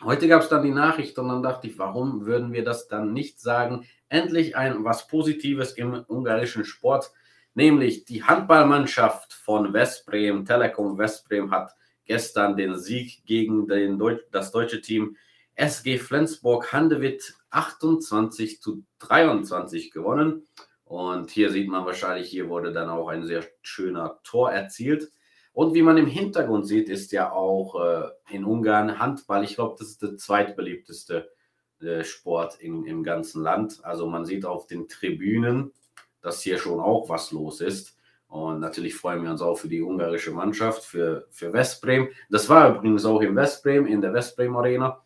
Heute 0.04 0.28
gab 0.28 0.42
es 0.42 0.48
dann 0.48 0.62
die 0.62 0.70
Nachricht 0.70 1.18
und 1.18 1.28
dann 1.28 1.42
dachte 1.42 1.66
ich, 1.66 1.78
warum 1.78 2.24
würden 2.24 2.52
wir 2.52 2.62
das 2.62 2.86
dann 2.86 3.12
nicht 3.12 3.40
sagen? 3.40 3.84
Endlich 4.08 4.56
ein 4.56 4.84
was 4.84 5.08
Positives 5.08 5.72
im 5.72 6.04
ungarischen 6.06 6.64
Sport, 6.64 7.10
nämlich 7.54 8.04
die 8.04 8.22
Handballmannschaft 8.22 9.32
von 9.32 9.72
Westbrem, 9.72 10.44
Telekom 10.44 10.98
Westbrem 10.98 11.50
hat 11.50 11.72
gestern 12.04 12.56
den 12.56 12.76
Sieg 12.76 13.24
gegen 13.26 13.66
den 13.66 13.98
Deu 13.98 14.18
das 14.30 14.52
deutsche 14.52 14.80
Team 14.80 15.16
SG 15.56 15.98
Flensburg 15.98 16.72
Handewitt 16.72 17.34
28 17.50 18.62
zu 18.62 18.84
23 19.00 19.90
gewonnen. 19.90 20.46
Und 20.84 21.30
hier 21.30 21.50
sieht 21.50 21.68
man 21.68 21.84
wahrscheinlich, 21.84 22.30
hier 22.30 22.48
wurde 22.48 22.72
dann 22.72 22.88
auch 22.88 23.08
ein 23.08 23.26
sehr 23.26 23.44
schöner 23.62 24.20
Tor 24.22 24.52
erzielt. 24.52 25.10
Und 25.58 25.74
wie 25.74 25.82
man 25.82 25.96
im 25.96 26.06
Hintergrund 26.06 26.68
sieht, 26.68 26.88
ist 26.88 27.10
ja 27.10 27.32
auch 27.32 27.84
äh, 27.84 28.10
in 28.30 28.44
Ungarn 28.44 29.00
Handball, 29.00 29.42
ich 29.42 29.56
glaube, 29.56 29.74
das 29.76 29.88
ist 29.88 30.00
der 30.00 30.16
zweitbeliebteste 30.16 31.32
äh, 31.80 32.04
Sport 32.04 32.60
in, 32.60 32.84
im 32.84 33.02
ganzen 33.02 33.42
Land. 33.42 33.80
Also 33.84 34.06
man 34.06 34.24
sieht 34.24 34.44
auf 34.44 34.68
den 34.68 34.86
Tribünen, 34.86 35.72
dass 36.20 36.42
hier 36.42 36.58
schon 36.58 36.78
auch 36.78 37.08
was 37.08 37.32
los 37.32 37.60
ist. 37.60 37.98
Und 38.28 38.60
natürlich 38.60 38.94
freuen 38.94 39.24
wir 39.24 39.32
uns 39.32 39.42
auch 39.42 39.58
für 39.58 39.66
die 39.66 39.82
ungarische 39.82 40.30
Mannschaft, 40.30 40.84
für, 40.84 41.26
für 41.32 41.52
Westbrem. 41.52 42.06
Das 42.30 42.48
war 42.48 42.76
übrigens 42.76 43.04
auch 43.04 43.20
in 43.20 43.34
Westbrem, 43.34 43.88
in 43.88 44.00
der 44.00 44.14
Westbrem 44.14 44.56
Arena. 44.56 45.02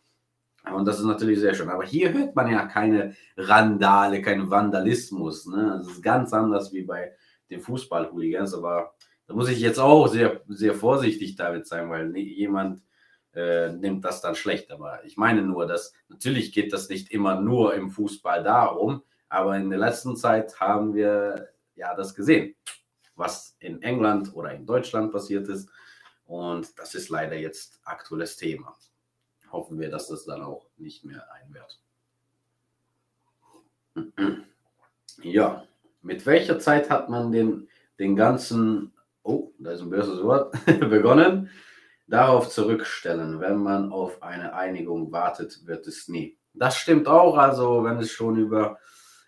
Und 0.70 0.84
das 0.84 0.98
ist 0.98 1.06
natürlich 1.06 1.40
sehr 1.40 1.54
schön. 1.54 1.70
Aber 1.70 1.84
hier 1.84 2.12
hört 2.12 2.36
man 2.36 2.50
ja 2.50 2.66
keine 2.66 3.16
Randale, 3.38 4.20
keinen 4.20 4.50
Vandalismus. 4.50 5.46
Ne? 5.46 5.78
Das 5.78 5.86
ist 5.86 6.02
ganz 6.02 6.34
anders 6.34 6.74
wie 6.74 6.82
bei 6.82 7.12
den 7.48 7.62
Fußball-Hooligans. 7.62 8.52
Aber 8.52 8.92
da 9.26 9.34
muss 9.34 9.48
ich 9.48 9.60
jetzt 9.60 9.78
auch 9.78 10.08
sehr, 10.08 10.42
sehr 10.48 10.74
vorsichtig 10.74 11.36
damit 11.36 11.66
sein, 11.66 11.88
weil 11.90 12.16
jemand 12.16 12.82
äh, 13.34 13.72
nimmt 13.72 14.04
das 14.04 14.20
dann 14.20 14.34
schlecht. 14.34 14.70
Aber 14.70 15.04
ich 15.04 15.16
meine 15.16 15.42
nur, 15.42 15.66
dass 15.66 15.94
natürlich 16.08 16.52
geht 16.52 16.72
das 16.72 16.88
nicht 16.88 17.10
immer 17.10 17.40
nur 17.40 17.74
im 17.74 17.90
Fußball 17.90 18.42
darum, 18.42 19.02
aber 19.28 19.56
in 19.56 19.70
der 19.70 19.78
letzten 19.78 20.16
Zeit 20.16 20.60
haben 20.60 20.94
wir 20.94 21.48
ja 21.74 21.94
das 21.94 22.14
gesehen, 22.14 22.54
was 23.14 23.56
in 23.60 23.82
England 23.82 24.34
oder 24.34 24.52
in 24.52 24.66
Deutschland 24.66 25.12
passiert 25.12 25.48
ist. 25.48 25.68
Und 26.26 26.78
das 26.78 26.94
ist 26.94 27.08
leider 27.08 27.36
jetzt 27.36 27.80
aktuelles 27.84 28.36
Thema. 28.36 28.76
Hoffen 29.50 29.78
wir, 29.78 29.90
dass 29.90 30.08
das 30.08 30.24
dann 30.24 30.42
auch 30.42 30.66
nicht 30.76 31.04
mehr 31.04 31.26
einwert. 31.32 31.80
Ja, 35.20 35.68
mit 36.00 36.26
welcher 36.26 36.58
Zeit 36.58 36.90
hat 36.90 37.08
man 37.08 37.30
den, 37.30 37.68
den 37.98 38.16
ganzen 38.16 38.91
oh, 39.22 39.52
da 39.58 39.72
ist 39.72 39.80
ein 39.80 39.90
böses 39.90 40.22
Wort, 40.22 40.54
begonnen, 40.66 41.50
darauf 42.06 42.48
zurückstellen. 42.48 43.40
Wenn 43.40 43.58
man 43.58 43.92
auf 43.92 44.22
eine 44.22 44.54
Einigung 44.54 45.12
wartet, 45.12 45.66
wird 45.66 45.86
es 45.86 46.08
nie. 46.08 46.38
Das 46.54 46.76
stimmt 46.76 47.08
auch, 47.08 47.36
also 47.36 47.84
wenn 47.84 47.98
es 47.98 48.10
schon 48.10 48.36
über 48.36 48.78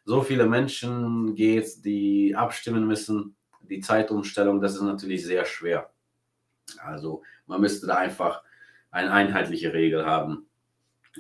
so 0.05 0.21
viele 0.21 0.47
Menschen 0.47 1.35
geht, 1.35 1.85
die 1.85 2.35
abstimmen 2.37 2.87
müssen, 2.87 3.37
die 3.63 3.81
Zeitumstellung, 3.81 4.61
das 4.61 4.75
ist 4.75 4.83
natürlich 4.83 5.25
sehr 5.25 5.47
schwer. 5.47 5.91
Also 6.79 7.23
man 7.47 7.61
müsste 7.61 7.87
da 7.87 7.97
einfach 7.97 8.43
eine 8.91 9.11
einheitliche 9.11 9.73
Regel 9.73 10.05
haben. 10.05 10.47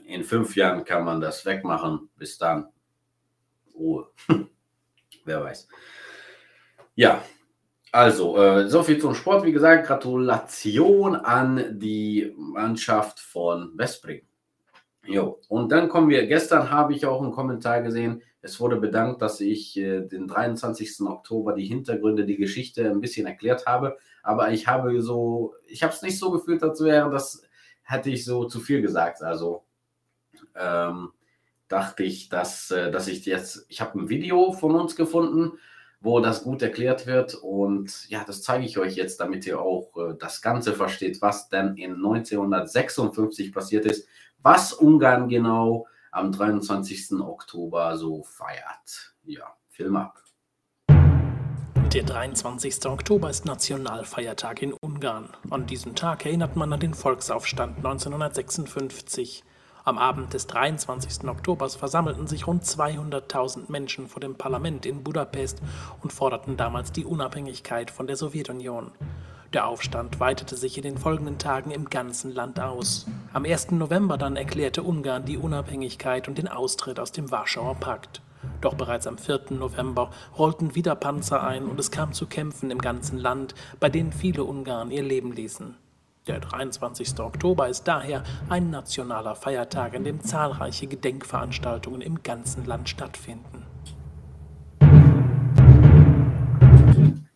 In 0.04 0.24
fünf 0.24 0.56
Jahren 0.56 0.84
kann 0.84 1.04
man 1.04 1.20
das 1.20 1.46
wegmachen. 1.46 2.10
Bis 2.16 2.36
dann 2.36 2.68
Ruhe. 3.74 4.08
Wer 5.24 5.42
weiß. 5.42 5.68
Ja, 6.94 7.24
also, 7.94 8.36
äh, 8.38 8.68
so 8.68 8.82
viel 8.82 9.00
zum 9.00 9.14
Sport. 9.14 9.44
Wie 9.44 9.52
gesagt, 9.52 9.86
Gratulation 9.86 11.14
an 11.14 11.78
die 11.78 12.34
Mannschaft 12.36 13.20
von 13.20 13.70
Westbrem. 13.78 14.22
Jo, 15.06 15.38
und 15.46 15.70
dann 15.70 15.88
kommen 15.88 16.08
wir. 16.08 16.26
Gestern 16.26 16.72
habe 16.72 16.92
ich 16.92 17.06
auch 17.06 17.22
einen 17.22 17.30
Kommentar 17.30 17.82
gesehen. 17.82 18.20
Es 18.42 18.58
wurde 18.58 18.78
bedankt, 18.78 19.22
dass 19.22 19.40
ich 19.40 19.76
äh, 19.76 20.00
den 20.00 20.26
23. 20.26 21.02
Oktober 21.02 21.52
die 21.52 21.66
Hintergründe, 21.66 22.24
die 22.26 22.36
Geschichte 22.36 22.90
ein 22.90 23.00
bisschen 23.00 23.28
erklärt 23.28 23.64
habe. 23.66 23.96
Aber 24.24 24.50
ich 24.50 24.66
habe 24.66 25.00
so, 25.00 25.54
ich 25.68 25.84
habe 25.84 25.92
es 25.92 26.02
nicht 26.02 26.18
so 26.18 26.32
gefühlt, 26.32 26.64
als 26.64 26.82
wäre 26.82 27.12
das, 27.12 27.42
hätte 27.84 28.10
ich 28.10 28.24
so 28.24 28.46
zu 28.46 28.58
viel 28.58 28.82
gesagt. 28.82 29.22
Also 29.22 29.62
ähm, 30.56 31.12
dachte 31.68 32.02
ich, 32.02 32.28
dass, 32.28 32.72
äh, 32.72 32.90
dass 32.90 33.06
ich 33.06 33.24
jetzt, 33.24 33.66
ich 33.68 33.80
habe 33.80 34.00
ein 34.00 34.08
Video 34.08 34.50
von 34.50 34.74
uns 34.74 34.96
gefunden 34.96 35.60
wo 36.04 36.20
das 36.20 36.44
gut 36.44 36.62
erklärt 36.62 37.06
wird. 37.06 37.34
Und 37.34 38.08
ja, 38.10 38.24
das 38.24 38.42
zeige 38.42 38.66
ich 38.66 38.78
euch 38.78 38.94
jetzt, 38.94 39.20
damit 39.20 39.46
ihr 39.46 39.60
auch 39.60 39.90
äh, 39.96 40.14
das 40.18 40.42
Ganze 40.42 40.74
versteht, 40.74 41.22
was 41.22 41.48
denn 41.48 41.76
in 41.76 41.94
1956 41.94 43.52
passiert 43.52 43.86
ist, 43.86 44.06
was 44.42 44.74
Ungarn 44.74 45.28
genau 45.28 45.86
am 46.12 46.30
23. 46.30 47.20
Oktober 47.20 47.96
so 47.96 48.22
feiert. 48.22 49.14
Ja, 49.24 49.56
Film 49.68 49.96
ab. 49.96 50.22
Der 51.94 52.02
23. 52.02 52.86
Oktober 52.86 53.30
ist 53.30 53.46
Nationalfeiertag 53.46 54.62
in 54.62 54.74
Ungarn. 54.82 55.30
An 55.50 55.66
diesem 55.66 55.94
Tag 55.94 56.26
erinnert 56.26 56.54
man 56.54 56.72
an 56.72 56.80
den 56.80 56.92
Volksaufstand 56.92 57.78
1956. 57.78 59.42
Am 59.86 59.98
Abend 59.98 60.32
des 60.32 60.46
23. 60.46 61.28
Oktobers 61.28 61.76
versammelten 61.76 62.26
sich 62.26 62.46
rund 62.46 62.64
200.000 62.64 63.70
Menschen 63.70 64.08
vor 64.08 64.18
dem 64.18 64.34
Parlament 64.34 64.86
in 64.86 65.02
Budapest 65.02 65.60
und 66.02 66.10
forderten 66.10 66.56
damals 66.56 66.90
die 66.90 67.04
Unabhängigkeit 67.04 67.90
von 67.90 68.06
der 68.06 68.16
Sowjetunion. 68.16 68.92
Der 69.52 69.66
Aufstand 69.66 70.20
weitete 70.20 70.56
sich 70.56 70.78
in 70.78 70.84
den 70.84 70.96
folgenden 70.96 71.36
Tagen 71.36 71.70
im 71.70 71.90
ganzen 71.90 72.32
Land 72.32 72.60
aus. 72.60 73.04
Am 73.34 73.44
1. 73.44 73.72
November 73.72 74.16
dann 74.16 74.36
erklärte 74.36 74.82
Ungarn 74.82 75.26
die 75.26 75.36
Unabhängigkeit 75.36 76.28
und 76.28 76.38
den 76.38 76.48
Austritt 76.48 76.98
aus 76.98 77.12
dem 77.12 77.30
Warschauer 77.30 77.74
Pakt. 77.74 78.22
Doch 78.62 78.74
bereits 78.74 79.06
am 79.06 79.18
4. 79.18 79.50
November 79.50 80.10
rollten 80.38 80.74
wieder 80.74 80.94
Panzer 80.94 81.42
ein 81.42 81.66
und 81.66 81.78
es 81.78 81.90
kam 81.90 82.14
zu 82.14 82.24
Kämpfen 82.24 82.70
im 82.70 82.78
ganzen 82.78 83.18
Land, 83.18 83.54
bei 83.80 83.90
denen 83.90 84.12
viele 84.12 84.44
Ungarn 84.44 84.90
ihr 84.90 85.02
Leben 85.02 85.32
ließen. 85.32 85.76
Der 86.26 86.40
23. 86.40 87.20
Oktober 87.20 87.68
ist 87.68 87.84
daher 87.84 88.24
ein 88.48 88.70
nationaler 88.70 89.34
Feiertag, 89.34 89.94
an 89.94 90.04
dem 90.04 90.22
zahlreiche 90.22 90.86
Gedenkveranstaltungen 90.86 92.00
im 92.00 92.22
ganzen 92.22 92.64
Land 92.64 92.88
stattfinden. 92.88 93.66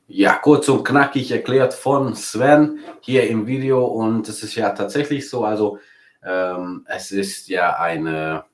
Ja, 0.06 0.36
kurz 0.36 0.70
und 0.70 0.84
knackig 0.84 1.30
erklärt 1.30 1.74
von 1.74 2.14
Sven 2.14 2.78
hier 3.02 3.28
im 3.28 3.46
Video 3.46 3.84
und 3.84 4.26
es 4.26 4.42
ist 4.42 4.54
ja 4.54 4.70
tatsächlich 4.70 5.28
so, 5.28 5.44
also 5.44 5.78
ähm, 6.24 6.86
es 6.88 7.10
ist 7.10 7.48
ja 7.48 7.78
eine, 7.78 8.46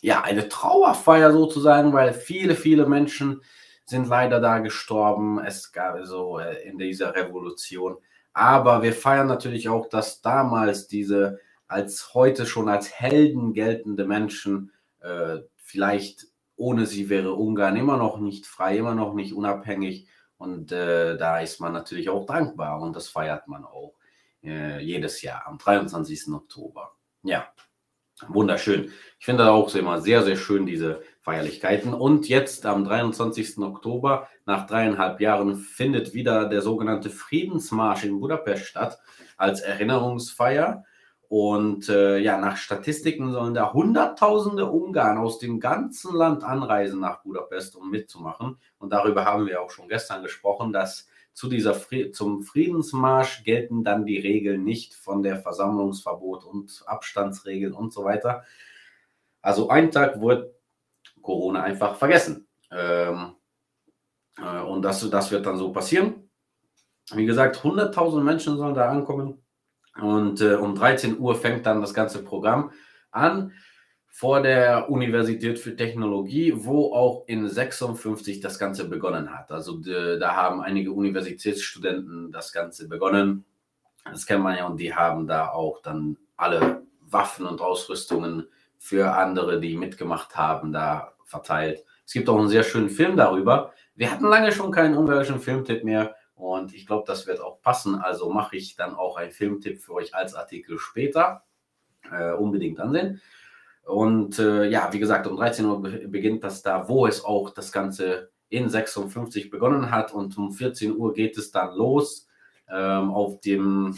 ja 0.00 0.22
eine 0.22 0.48
Trauerfeier 0.48 1.30
sozusagen, 1.30 1.92
weil 1.92 2.14
viele, 2.14 2.54
viele 2.54 2.86
Menschen 2.86 3.42
sind 3.84 4.08
leider 4.08 4.40
da 4.40 4.60
gestorben. 4.60 5.38
Es 5.44 5.72
gab 5.72 5.98
so 6.06 6.38
äh, 6.38 6.66
in 6.66 6.78
dieser 6.78 7.14
Revolution. 7.14 7.98
Aber 8.34 8.82
wir 8.82 8.92
feiern 8.92 9.28
natürlich 9.28 9.68
auch, 9.68 9.88
dass 9.88 10.20
damals 10.20 10.88
diese 10.88 11.40
als 11.66 12.12
heute 12.14 12.46
schon 12.46 12.68
als 12.68 12.92
Helden 12.92 13.54
geltende 13.54 14.04
Menschen 14.04 14.72
äh, 15.00 15.38
vielleicht 15.56 16.26
ohne 16.56 16.86
sie 16.86 17.08
wäre 17.08 17.32
Ungarn 17.34 17.76
immer 17.76 17.96
noch 17.96 18.18
nicht 18.18 18.46
frei, 18.46 18.78
immer 18.78 18.94
noch 18.94 19.14
nicht 19.14 19.32
unabhängig 19.34 20.08
und 20.36 20.72
äh, 20.72 21.16
da 21.16 21.40
ist 21.40 21.60
man 21.60 21.72
natürlich 21.72 22.10
auch 22.10 22.26
dankbar 22.26 22.80
und 22.80 22.94
das 22.94 23.08
feiert 23.08 23.48
man 23.48 23.64
auch 23.64 23.94
äh, 24.42 24.80
jedes 24.80 25.22
Jahr 25.22 25.46
am 25.46 25.58
23. 25.58 26.28
Oktober. 26.32 26.92
Ja, 27.22 27.48
wunderschön. 28.28 28.92
Ich 29.18 29.24
finde 29.24 29.50
auch 29.50 29.74
immer 29.74 30.00
sehr, 30.00 30.22
sehr 30.22 30.36
schön 30.36 30.66
diese 30.66 31.02
Feierlichkeiten. 31.24 31.94
Und 31.94 32.28
jetzt 32.28 32.66
am 32.66 32.84
23. 32.84 33.58
Oktober, 33.58 34.28
nach 34.44 34.66
dreieinhalb 34.66 35.20
Jahren, 35.20 35.56
findet 35.56 36.12
wieder 36.12 36.48
der 36.48 36.60
sogenannte 36.60 37.08
Friedensmarsch 37.08 38.04
in 38.04 38.20
Budapest 38.20 38.66
statt 38.66 38.98
als 39.36 39.60
Erinnerungsfeier. 39.60 40.84
Und 41.28 41.88
äh, 41.88 42.18
ja, 42.18 42.38
nach 42.38 42.58
Statistiken 42.58 43.32
sollen 43.32 43.54
da 43.54 43.72
Hunderttausende 43.72 44.66
Ungarn 44.70 45.16
aus 45.16 45.38
dem 45.38 45.58
ganzen 45.58 46.14
Land 46.14 46.44
anreisen 46.44 47.00
nach 47.00 47.22
Budapest, 47.22 47.74
um 47.74 47.90
mitzumachen. 47.90 48.58
Und 48.78 48.92
darüber 48.92 49.24
haben 49.24 49.46
wir 49.46 49.62
auch 49.62 49.70
schon 49.70 49.88
gestern 49.88 50.22
gesprochen, 50.22 50.72
dass 50.74 51.08
zu 51.32 51.48
dieser 51.48 51.74
zum 52.12 52.42
Friedensmarsch 52.42 53.42
gelten 53.42 53.82
dann 53.82 54.04
die 54.04 54.18
Regeln 54.18 54.62
nicht 54.62 54.94
von 54.94 55.22
der 55.22 55.36
Versammlungsverbot 55.36 56.44
und 56.44 56.84
Abstandsregeln 56.86 57.72
und 57.72 57.92
so 57.92 58.04
weiter. 58.04 58.44
Also 59.42 59.68
ein 59.68 59.90
Tag 59.90 60.20
wird 60.20 60.54
Corona 61.24 61.62
einfach 61.62 61.96
vergessen. 61.96 62.46
Ähm, 62.70 63.34
äh, 64.38 64.60
und 64.60 64.82
das, 64.82 65.08
das 65.10 65.30
wird 65.32 65.46
dann 65.46 65.58
so 65.58 65.72
passieren. 65.72 66.30
Wie 67.12 67.26
gesagt, 67.26 67.56
100.000 67.56 68.20
Menschen 68.22 68.56
sollen 68.56 68.74
da 68.74 68.88
ankommen. 68.88 69.42
Und 70.00 70.40
äh, 70.40 70.54
um 70.54 70.74
13 70.74 71.18
Uhr 71.18 71.34
fängt 71.34 71.66
dann 71.66 71.80
das 71.80 71.94
ganze 71.94 72.22
Programm 72.22 72.70
an 73.10 73.52
vor 74.08 74.42
der 74.42 74.90
Universität 74.90 75.58
für 75.58 75.74
Technologie, 75.74 76.52
wo 76.54 76.94
auch 76.94 77.24
in 77.26 77.48
56 77.48 78.40
das 78.40 78.58
Ganze 78.58 78.88
begonnen 78.88 79.36
hat. 79.36 79.50
Also 79.50 79.78
de, 79.78 80.18
da 80.18 80.36
haben 80.36 80.60
einige 80.60 80.92
Universitätsstudenten 80.92 82.30
das 82.30 82.52
Ganze 82.52 82.88
begonnen. 82.88 83.44
Das 84.04 84.26
kennt 84.26 84.42
man 84.42 84.56
ja 84.56 84.66
und 84.66 84.78
die 84.78 84.94
haben 84.94 85.26
da 85.26 85.48
auch 85.50 85.82
dann 85.82 86.16
alle 86.36 86.82
Waffen 87.00 87.46
und 87.46 87.60
Ausrüstungen 87.60 88.46
für 88.78 89.14
andere, 89.14 89.60
die 89.60 89.76
mitgemacht 89.76 90.36
haben, 90.36 90.72
da 90.72 91.13
verteilt. 91.24 91.84
Es 92.06 92.12
gibt 92.12 92.28
auch 92.28 92.38
einen 92.38 92.48
sehr 92.48 92.64
schönen 92.64 92.90
Film 92.90 93.16
darüber. 93.16 93.72
Wir 93.94 94.10
hatten 94.10 94.26
lange 94.26 94.52
schon 94.52 94.70
keinen 94.70 94.96
ungarischen 94.96 95.40
Filmtipp 95.40 95.84
mehr 95.84 96.14
und 96.34 96.74
ich 96.74 96.86
glaube, 96.86 97.04
das 97.06 97.26
wird 97.26 97.40
auch 97.40 97.60
passen. 97.62 97.96
Also 97.96 98.30
mache 98.30 98.56
ich 98.56 98.76
dann 98.76 98.94
auch 98.94 99.16
einen 99.16 99.30
Filmtipp 99.30 99.80
für 99.80 99.94
euch 99.94 100.14
als 100.14 100.34
Artikel 100.34 100.78
später. 100.78 101.44
Äh, 102.10 102.32
unbedingt 102.32 102.80
ansehen. 102.80 103.20
Und 103.84 104.38
äh, 104.38 104.68
ja, 104.68 104.92
wie 104.92 104.98
gesagt, 104.98 105.26
um 105.26 105.36
13 105.36 105.64
Uhr 105.64 105.80
beginnt 105.80 106.44
das 106.44 106.62
da, 106.62 106.88
wo 106.88 107.06
es 107.06 107.24
auch 107.24 107.50
das 107.50 107.72
Ganze 107.72 108.30
in 108.48 108.68
56 108.68 109.50
begonnen 109.50 109.90
hat. 109.90 110.12
Und 110.12 110.36
um 110.36 110.52
14 110.52 110.96
Uhr 110.96 111.14
geht 111.14 111.36
es 111.38 111.50
dann 111.50 111.74
los 111.74 112.28
ähm, 112.68 113.10
auf, 113.10 113.40
dem, 113.40 113.96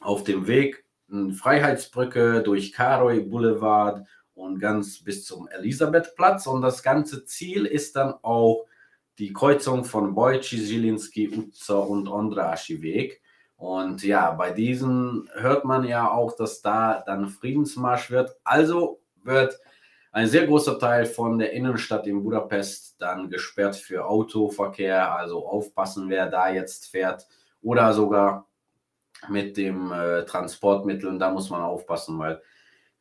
auf 0.00 0.24
dem 0.24 0.46
Weg 0.46 0.84
Freiheitsbrücke 1.08 2.42
durch 2.42 2.72
Karoy 2.72 3.20
Boulevard 3.20 4.06
und 4.36 4.60
ganz 4.60 5.02
bis 5.02 5.24
zum 5.24 5.48
Elisabethplatz. 5.48 6.46
Und 6.46 6.62
das 6.62 6.82
ganze 6.82 7.24
Ziel 7.24 7.64
ist 7.66 7.96
dann 7.96 8.14
auch 8.22 8.66
die 9.18 9.32
Kreuzung 9.32 9.84
von 9.84 10.14
Wojciech, 10.14 10.66
Zielinski, 10.66 11.28
Utzer 11.28 11.88
und 11.88 12.06
Ondraschi 12.06 12.82
Weg. 12.82 13.22
Und 13.56 14.02
ja, 14.02 14.30
bei 14.32 14.50
diesen 14.50 15.30
hört 15.34 15.64
man 15.64 15.84
ja 15.84 16.10
auch, 16.10 16.36
dass 16.36 16.60
da 16.60 17.02
dann 17.06 17.28
Friedensmarsch 17.28 18.10
wird. 18.10 18.36
Also 18.44 19.00
wird 19.24 19.58
ein 20.12 20.28
sehr 20.28 20.46
großer 20.46 20.78
Teil 20.78 21.06
von 21.06 21.38
der 21.38 21.52
Innenstadt 21.52 22.06
in 22.06 22.22
Budapest 22.22 22.96
dann 22.98 23.30
gesperrt 23.30 23.76
für 23.76 24.06
Autoverkehr. 24.06 25.14
Also 25.14 25.46
aufpassen, 25.46 26.10
wer 26.10 26.26
da 26.26 26.50
jetzt 26.50 26.88
fährt 26.88 27.26
oder 27.62 27.94
sogar 27.94 28.46
mit 29.30 29.56
dem 29.56 29.90
äh, 29.92 30.26
Transportmitteln. 30.26 31.18
Da 31.18 31.30
muss 31.30 31.48
man 31.48 31.62
aufpassen, 31.62 32.18
weil 32.18 32.42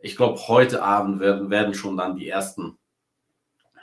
ich 0.06 0.16
glaube, 0.16 0.40
heute 0.48 0.84
Abend 0.84 1.20
werden, 1.20 1.50
werden 1.50 1.74
schon 1.74 1.98
dann 1.98 2.16
die 2.16 2.30
ersten 2.30 2.78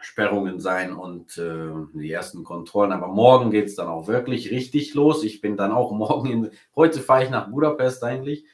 Sperrungen 0.01 0.61
sein 0.61 0.93
und 0.93 1.37
äh, 1.37 1.73
die 1.95 2.13
ersten 2.13 2.45
Kontrollen. 2.45 2.93
Aber 2.93 3.09
morgen 3.09 3.51
geht 3.51 3.67
es 3.67 3.75
dann 3.75 3.89
auch 3.89 4.07
wirklich 4.07 4.53
richtig 4.53 4.95
los. 4.95 5.25
Ich 5.25 5.41
bin 5.41 5.57
dann 5.57 5.73
auch 5.73 5.91
morgen 5.93 6.31
in, 6.31 6.51
heute 6.77 7.01
fahre 7.01 7.25
ich 7.25 7.31
nach 7.31 7.51
Budapest 7.51 8.05
eigentlich 8.05 8.45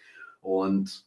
und 0.41 1.05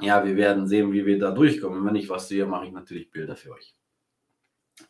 ja, 0.00 0.24
wir 0.24 0.36
werden 0.36 0.66
sehen, 0.66 0.92
wie 0.92 1.06
wir 1.06 1.16
da 1.16 1.30
durchkommen. 1.30 1.84
Wenn 1.86 1.94
ich 1.94 2.08
was 2.08 2.26
sehe, 2.26 2.44
mache 2.44 2.66
ich 2.66 2.72
natürlich 2.72 3.12
Bilder 3.12 3.36
für 3.36 3.52
euch. 3.52 3.72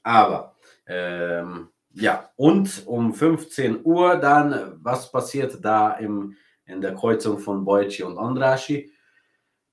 Aber 0.03 0.57
ähm, 0.87 1.69
ja, 1.93 2.31
und 2.37 2.87
um 2.87 3.13
15 3.13 3.81
Uhr 3.85 4.17
dann, 4.17 4.79
was 4.83 5.13
passiert 5.13 5.63
da 5.63 5.93
im, 5.93 6.35
in 6.65 6.81
der 6.81 6.95
Kreuzung 6.95 7.39
von 7.39 7.67
Boici 7.67 8.03
und 8.05 8.17
Andraschi? 8.17 8.91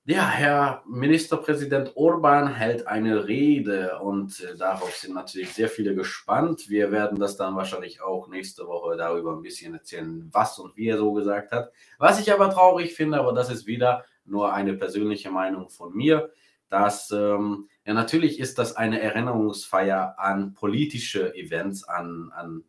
Ja, 0.08 0.28
Herr 0.28 0.84
Ministerpräsident 0.86 1.96
Orban 1.96 2.54
hält 2.54 2.86
eine 2.86 3.26
Rede 3.26 3.98
und 3.98 4.38
äh, 4.38 4.56
darauf 4.56 4.94
sind 4.94 5.14
natürlich 5.14 5.52
sehr 5.52 5.68
viele 5.68 5.96
gespannt. 5.96 6.70
Wir 6.70 6.92
werden 6.92 7.18
das 7.18 7.36
dann 7.36 7.56
wahrscheinlich 7.56 8.00
auch 8.00 8.28
nächste 8.28 8.68
Woche 8.68 8.96
darüber 8.96 9.32
ein 9.32 9.42
bisschen 9.42 9.74
erzählen, 9.74 10.28
was 10.30 10.60
und 10.60 10.76
wie 10.76 10.86
er 10.86 10.98
so 10.98 11.12
gesagt 11.12 11.50
hat. 11.50 11.72
Was 11.98 12.20
ich 12.20 12.32
aber 12.32 12.50
traurig 12.50 12.94
finde, 12.94 13.18
aber 13.18 13.32
das 13.32 13.50
ist 13.50 13.66
wieder 13.66 14.04
nur 14.24 14.52
eine 14.52 14.74
persönliche 14.74 15.32
Meinung 15.32 15.70
von 15.70 15.92
mir, 15.92 16.30
dass 16.68 17.10
ähm, 17.10 17.68
ja 17.84 17.92
natürlich 17.92 18.38
ist 18.38 18.60
das 18.60 18.76
eine 18.76 19.00
Erinnerungsfeier 19.00 20.20
an 20.20 20.54
politische 20.54 21.34
Events, 21.34 21.82
an, 21.82 22.30
an 22.32 22.62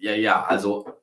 ja, 0.00 0.16
ja, 0.16 0.44
also 0.44 1.01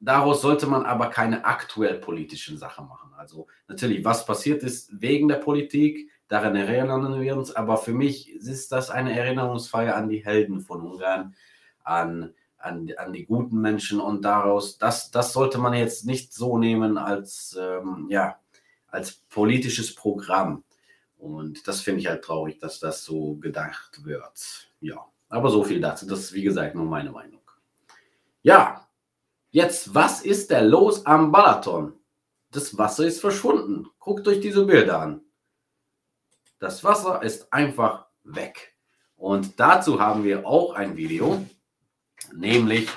Daraus 0.00 0.42
sollte 0.42 0.66
man 0.66 0.84
aber 0.84 1.10
keine 1.10 1.44
aktuell 1.44 1.98
politischen 1.98 2.56
Sachen 2.56 2.86
machen. 2.86 3.10
Also 3.16 3.48
natürlich, 3.66 4.04
was 4.04 4.26
passiert 4.26 4.62
ist 4.62 4.90
wegen 5.00 5.26
der 5.26 5.36
Politik, 5.36 6.10
daran 6.28 6.54
erinnern 6.54 7.20
wir 7.20 7.36
uns, 7.36 7.54
aber 7.54 7.76
für 7.78 7.92
mich 7.92 8.30
ist 8.30 8.70
das 8.70 8.90
eine 8.90 9.18
Erinnerungsfeier 9.18 9.96
an 9.96 10.08
die 10.08 10.24
Helden 10.24 10.60
von 10.60 10.82
Ungarn, 10.82 11.34
an, 11.82 12.34
an, 12.58 12.92
an 12.96 13.12
die 13.12 13.24
guten 13.24 13.60
Menschen 13.60 13.98
und 13.98 14.24
daraus, 14.24 14.78
das, 14.78 15.10
das 15.10 15.32
sollte 15.32 15.58
man 15.58 15.74
jetzt 15.74 16.06
nicht 16.06 16.32
so 16.32 16.58
nehmen 16.58 16.96
als, 16.96 17.58
ähm, 17.60 18.06
ja, 18.08 18.38
als 18.88 19.12
politisches 19.12 19.94
Programm. 19.94 20.62
Und 21.18 21.66
das 21.66 21.80
finde 21.80 22.00
ich 22.00 22.06
halt 22.06 22.22
traurig, 22.22 22.60
dass 22.60 22.78
das 22.78 23.04
so 23.04 23.34
gedacht 23.36 24.04
wird. 24.04 24.70
Ja, 24.80 25.04
aber 25.28 25.50
so 25.50 25.64
viel 25.64 25.80
dazu. 25.80 26.06
Das 26.06 26.20
ist, 26.20 26.32
wie 26.32 26.42
gesagt, 26.42 26.76
nur 26.76 26.84
meine 26.84 27.10
Meinung. 27.10 27.40
Ja, 28.42 28.87
Jetzt, 29.50 29.94
was 29.94 30.22
ist 30.22 30.50
denn 30.50 30.66
los 30.66 31.06
am 31.06 31.32
Balaton? 31.32 31.94
Das 32.50 32.76
Wasser 32.76 33.06
ist 33.06 33.20
verschwunden. 33.20 33.86
Guckt 33.98 34.28
euch 34.28 34.40
diese 34.40 34.66
Bilder 34.66 35.00
an. 35.00 35.22
Das 36.58 36.84
Wasser 36.84 37.22
ist 37.22 37.52
einfach 37.52 38.06
weg. 38.24 38.74
Und 39.16 39.58
dazu 39.58 40.00
haben 40.00 40.24
wir 40.24 40.46
auch 40.46 40.74
ein 40.74 40.96
Video, 40.96 41.44
nämlich 42.34 42.88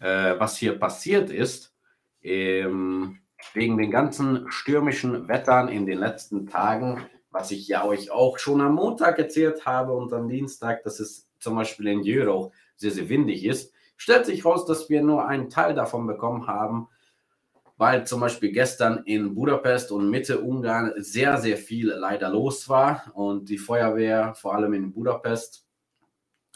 äh, 0.00 0.38
was 0.38 0.56
hier 0.56 0.78
passiert 0.78 1.30
ist, 1.30 1.74
ähm, 2.22 3.20
wegen 3.54 3.78
den 3.78 3.90
ganzen 3.90 4.50
stürmischen 4.50 5.28
Wettern 5.28 5.68
in 5.68 5.86
den 5.86 5.98
letzten 5.98 6.46
Tagen, 6.46 7.06
was 7.30 7.50
ich 7.50 7.68
ja 7.68 7.84
euch 7.84 8.10
auch 8.10 8.38
schon 8.38 8.60
am 8.60 8.74
Montag 8.74 9.18
erzählt 9.18 9.64
habe 9.64 9.92
und 9.92 10.12
am 10.12 10.28
Dienstag, 10.28 10.82
dass 10.82 11.00
es 11.00 11.28
zum 11.38 11.54
Beispiel 11.54 11.86
in 11.86 12.02
Jörau 12.02 12.52
sehr, 12.76 12.90
sehr 12.90 13.08
windig 13.08 13.44
ist. 13.44 13.72
Stellt 14.00 14.24
sich 14.24 14.46
raus, 14.46 14.64
dass 14.64 14.88
wir 14.88 15.02
nur 15.02 15.28
einen 15.28 15.50
Teil 15.50 15.74
davon 15.74 16.06
bekommen 16.06 16.46
haben, 16.46 16.88
weil 17.76 18.06
zum 18.06 18.20
Beispiel 18.20 18.50
gestern 18.50 19.02
in 19.04 19.34
Budapest 19.34 19.92
und 19.92 20.08
Mitte 20.08 20.40
Ungarn 20.40 20.94
sehr, 20.96 21.36
sehr 21.36 21.58
viel 21.58 21.88
leider 21.88 22.30
los 22.30 22.66
war 22.70 23.12
und 23.12 23.50
die 23.50 23.58
Feuerwehr, 23.58 24.32
vor 24.34 24.54
allem 24.54 24.72
in 24.72 24.90
Budapest, 24.94 25.66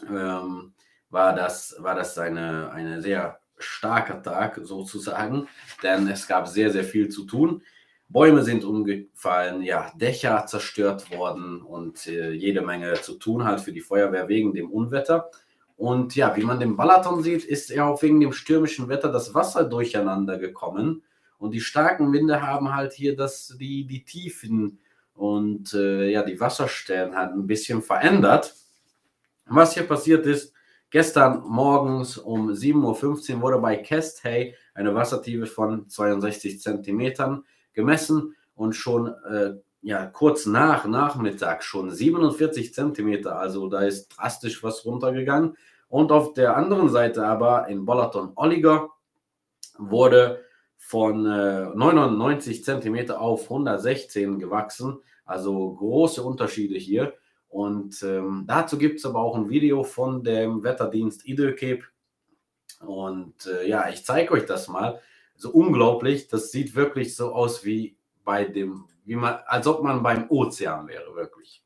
ähm, 0.09 0.73
war 1.11 1.35
das, 1.35 1.77
war 1.81 1.95
das 1.95 2.17
eine, 2.17 2.71
eine 2.73 3.03
sehr 3.03 3.39
starker 3.59 4.23
Tag 4.23 4.59
sozusagen, 4.63 5.47
denn 5.83 6.09
es 6.09 6.27
gab 6.27 6.49
sehr, 6.49 6.71
sehr 6.71 6.85
viel 6.85 7.11
zu 7.11 7.27
tun. 7.27 7.63
Bäume 8.09 8.43
sind 8.43 8.65
umgefallen, 8.65 9.61
ja, 9.61 9.93
Dächer 9.97 10.47
zerstört 10.47 11.11
worden 11.11 11.61
und 11.61 12.07
äh, 12.07 12.31
jede 12.31 12.63
Menge 12.63 12.95
zu 13.03 13.19
tun 13.19 13.45
halt 13.45 13.61
für 13.61 13.73
die 13.73 13.83
Feuerwehr 13.83 14.29
wegen 14.29 14.55
dem 14.55 14.71
Unwetter. 14.71 15.31
Und 15.77 16.15
ja, 16.15 16.37
wie 16.37 16.45
man 16.45 16.61
den 16.61 16.77
Balaton 16.77 17.23
sieht, 17.23 17.45
ist 17.45 17.71
ja 17.71 17.87
auch 17.87 18.01
wegen 18.03 18.21
dem 18.21 18.33
stürmischen 18.33 18.89
Wetter 18.89 19.11
das 19.11 19.35
Wasser 19.35 19.65
durcheinander 19.65 20.39
gekommen. 20.39 21.03
Und 21.39 21.51
die 21.53 21.61
starken 21.61 22.13
Winde 22.13 22.43
haben 22.43 22.75
halt 22.75 22.93
hier 22.93 23.17
das, 23.17 23.57
die, 23.59 23.87
die 23.87 24.05
Tiefen 24.05 24.79
und 25.15 25.75
äh, 25.75 26.11
ja, 26.11 26.23
die 26.23 26.41
Wasserstellen 26.41 27.17
halt 27.17 27.33
ein 27.33 27.47
bisschen 27.47 27.83
verändert. 27.83 28.55
Was 29.47 29.75
hier 29.75 29.83
passiert 29.85 30.27
ist, 30.27 30.55
gestern 30.91 31.43
morgens 31.47 32.19
um 32.19 32.51
7.15 32.51 33.35
Uhr 33.35 33.43
wurde 33.43 33.59
bei 33.59 33.77
Casthay 33.77 34.55
eine 34.75 34.95
Wassertiefe 34.95 35.47
von 35.47 35.89
62 35.89 36.61
Zentimetern 36.61 37.45
gemessen 37.73 38.35
und 38.55 38.75
schon 38.75 39.09
äh, 39.09 39.55
ja, 39.85 40.07
kurz 40.07 40.47
nach 40.47 40.87
Nachmittag 40.87 41.63
schon 41.63 41.91
47 41.91 42.73
Zentimeter. 42.73 43.39
Also 43.39 43.69
da 43.69 43.83
ist 43.83 44.09
drastisch 44.09 44.63
was 44.63 44.87
runtergegangen. 44.87 45.59
Und 45.89 46.11
auf 46.11 46.33
der 46.33 46.57
anderen 46.57 46.89
Seite 46.89 47.27
aber 47.27 47.69
in 47.69 47.85
Bolaton 47.85 48.33
Olliger 48.35 48.89
wurde 49.77 50.43
von 50.79 51.27
äh, 51.27 51.67
99 51.75 52.65
Zentimeter 52.65 53.21
auf 53.21 53.43
116 53.45 54.39
gewachsen. 54.39 55.03
Also 55.27 55.75
große 55.75 56.23
Unterschiede 56.23 56.79
hier. 56.79 57.13
Und 57.49 58.03
ähm, 58.03 58.45
dazu 58.47 58.79
gibt 58.79 59.01
es 59.01 59.05
aber 59.05 59.21
auch 59.21 59.37
ein 59.37 59.51
Video 59.51 59.85
von 59.85 60.25
dem 60.25 60.63
Wetterdienst 60.63 61.27
Idökeb. 61.27 61.85
Und 62.81 63.47
äh, 63.47 63.69
ja, 63.69 63.91
ich 63.91 64.07
zeige 64.07 64.33
euch 64.33 64.47
das 64.47 64.67
mal. 64.69 64.99
So 65.37 65.51
unglaublich. 65.51 66.29
Das 66.29 66.51
sieht 66.53 66.75
wirklich 66.75 67.15
so 67.15 67.35
aus 67.35 67.67
wie 67.67 67.99
bei 68.25 68.45
dem 68.45 68.87
wie 69.05 69.17
man, 69.17 69.39
als 69.47 69.67
ob 69.67 69.83
man 69.83 70.03
beim 70.03 70.31
Ozean 70.31 70.89
wäre, 70.89 71.15
wirklich. 71.15 71.63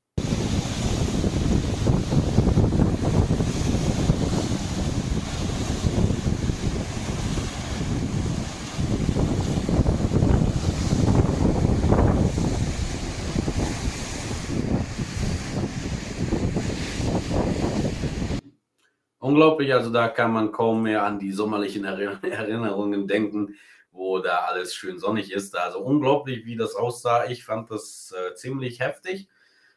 Unglaublich, 19.20 19.74
also 19.74 19.92
da 19.92 20.08
kann 20.08 20.32
man 20.32 20.52
kaum 20.52 20.82
mehr 20.82 21.04
an 21.04 21.18
die 21.18 21.30
sommerlichen 21.30 21.84
Erinnerungen 21.84 23.06
denken, 23.06 23.54
wo 23.92 24.18
da 24.18 24.40
alles 24.40 24.74
schön 24.74 24.98
sonnig 24.98 25.32
ist. 25.32 25.56
Also 25.56 25.80
unglaublich, 25.80 26.44
wie 26.46 26.56
das 26.56 26.74
aussah. 26.74 27.26
Ich 27.26 27.44
fand 27.44 27.70
das 27.70 28.14
äh, 28.16 28.34
ziemlich 28.34 28.80
heftig. 28.80 29.28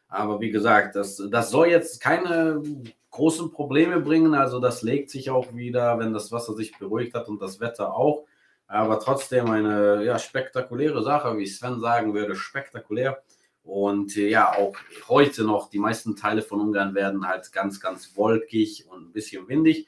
Aber 0.08 0.40
wie 0.40 0.50
gesagt, 0.50 0.94
das, 0.94 1.22
das 1.30 1.50
soll 1.50 1.68
jetzt 1.68 2.00
keine 2.00 2.62
großen 3.10 3.50
Probleme 3.50 4.00
bringen. 4.00 4.34
Also 4.34 4.60
das 4.60 4.82
legt 4.82 5.10
sich 5.10 5.30
auch 5.30 5.54
wieder, 5.54 5.98
wenn 5.98 6.12
das 6.12 6.32
Wasser 6.32 6.54
sich 6.54 6.76
beruhigt 6.78 7.14
hat 7.14 7.28
und 7.28 7.40
das 7.40 7.60
Wetter 7.60 7.94
auch. 7.94 8.26
Aber 8.66 8.98
trotzdem 8.98 9.50
eine 9.50 10.04
ja, 10.04 10.18
spektakuläre 10.18 11.02
Sache, 11.02 11.36
wie 11.36 11.46
Sven 11.46 11.80
sagen 11.80 12.14
würde, 12.14 12.34
spektakulär. 12.34 13.22
Und 13.64 14.16
äh, 14.16 14.28
ja, 14.28 14.52
auch 14.52 14.74
heute 15.08 15.44
noch, 15.44 15.70
die 15.70 15.78
meisten 15.78 16.16
Teile 16.16 16.42
von 16.42 16.60
Ungarn 16.60 16.94
werden 16.94 17.26
halt 17.26 17.52
ganz, 17.52 17.80
ganz 17.80 18.16
wolkig 18.16 18.86
und 18.88 19.08
ein 19.08 19.12
bisschen 19.12 19.46
windig. 19.48 19.86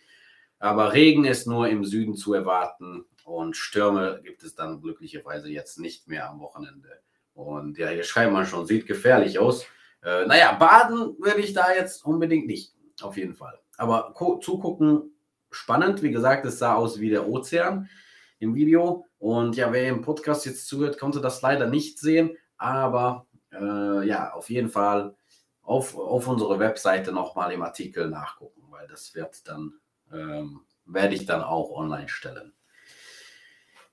Aber 0.58 0.92
Regen 0.92 1.24
ist 1.24 1.46
nur 1.46 1.68
im 1.68 1.84
Süden 1.84 2.14
zu 2.14 2.34
erwarten. 2.34 3.04
Und 3.24 3.56
Stürme 3.56 4.20
gibt 4.22 4.42
es 4.42 4.54
dann 4.54 4.80
glücklicherweise 4.80 5.48
jetzt 5.48 5.78
nicht 5.78 6.08
mehr 6.08 6.28
am 6.28 6.40
Wochenende. 6.40 7.00
Und 7.32 7.78
ja, 7.78 7.88
hier 7.88 8.04
schreibt 8.04 8.32
man 8.32 8.46
schon, 8.46 8.66
sieht 8.66 8.87
gefährlich 8.87 9.38
aus. 9.38 9.66
Äh, 10.02 10.26
naja, 10.26 10.52
baden 10.52 11.16
würde 11.18 11.40
ich 11.40 11.54
da 11.54 11.72
jetzt 11.74 12.04
unbedingt 12.04 12.46
nicht, 12.46 12.74
auf 13.00 13.16
jeden 13.16 13.34
Fall. 13.34 13.58
Aber 13.76 14.14
zugucken, 14.42 15.14
spannend. 15.50 16.02
Wie 16.02 16.10
gesagt, 16.10 16.44
es 16.44 16.58
sah 16.58 16.74
aus 16.74 17.00
wie 17.00 17.10
der 17.10 17.26
Ozean 17.26 17.88
im 18.38 18.54
Video. 18.54 19.06
Und 19.18 19.56
ja, 19.56 19.72
wer 19.72 19.88
im 19.88 20.02
Podcast 20.02 20.44
jetzt 20.46 20.68
zuhört, 20.68 20.98
konnte 20.98 21.20
das 21.20 21.42
leider 21.42 21.66
nicht 21.66 21.98
sehen. 21.98 22.37
Aber 22.58 23.26
äh, 23.52 24.06
ja, 24.06 24.32
auf 24.32 24.50
jeden 24.50 24.68
Fall 24.68 25.16
auf, 25.62 25.96
auf 25.96 26.28
unsere 26.28 26.58
Webseite 26.58 27.10
nochmal 27.12 27.52
im 27.52 27.62
Artikel 27.62 28.08
nachgucken, 28.10 28.62
weil 28.68 28.87
das 28.87 29.14
wird 29.14 29.48
dann, 29.48 29.72
ähm, 30.12 30.60
werde 30.84 31.14
ich 31.14 31.24
dann 31.24 31.42
auch 31.42 31.70
online 31.70 32.08
stellen. 32.08 32.52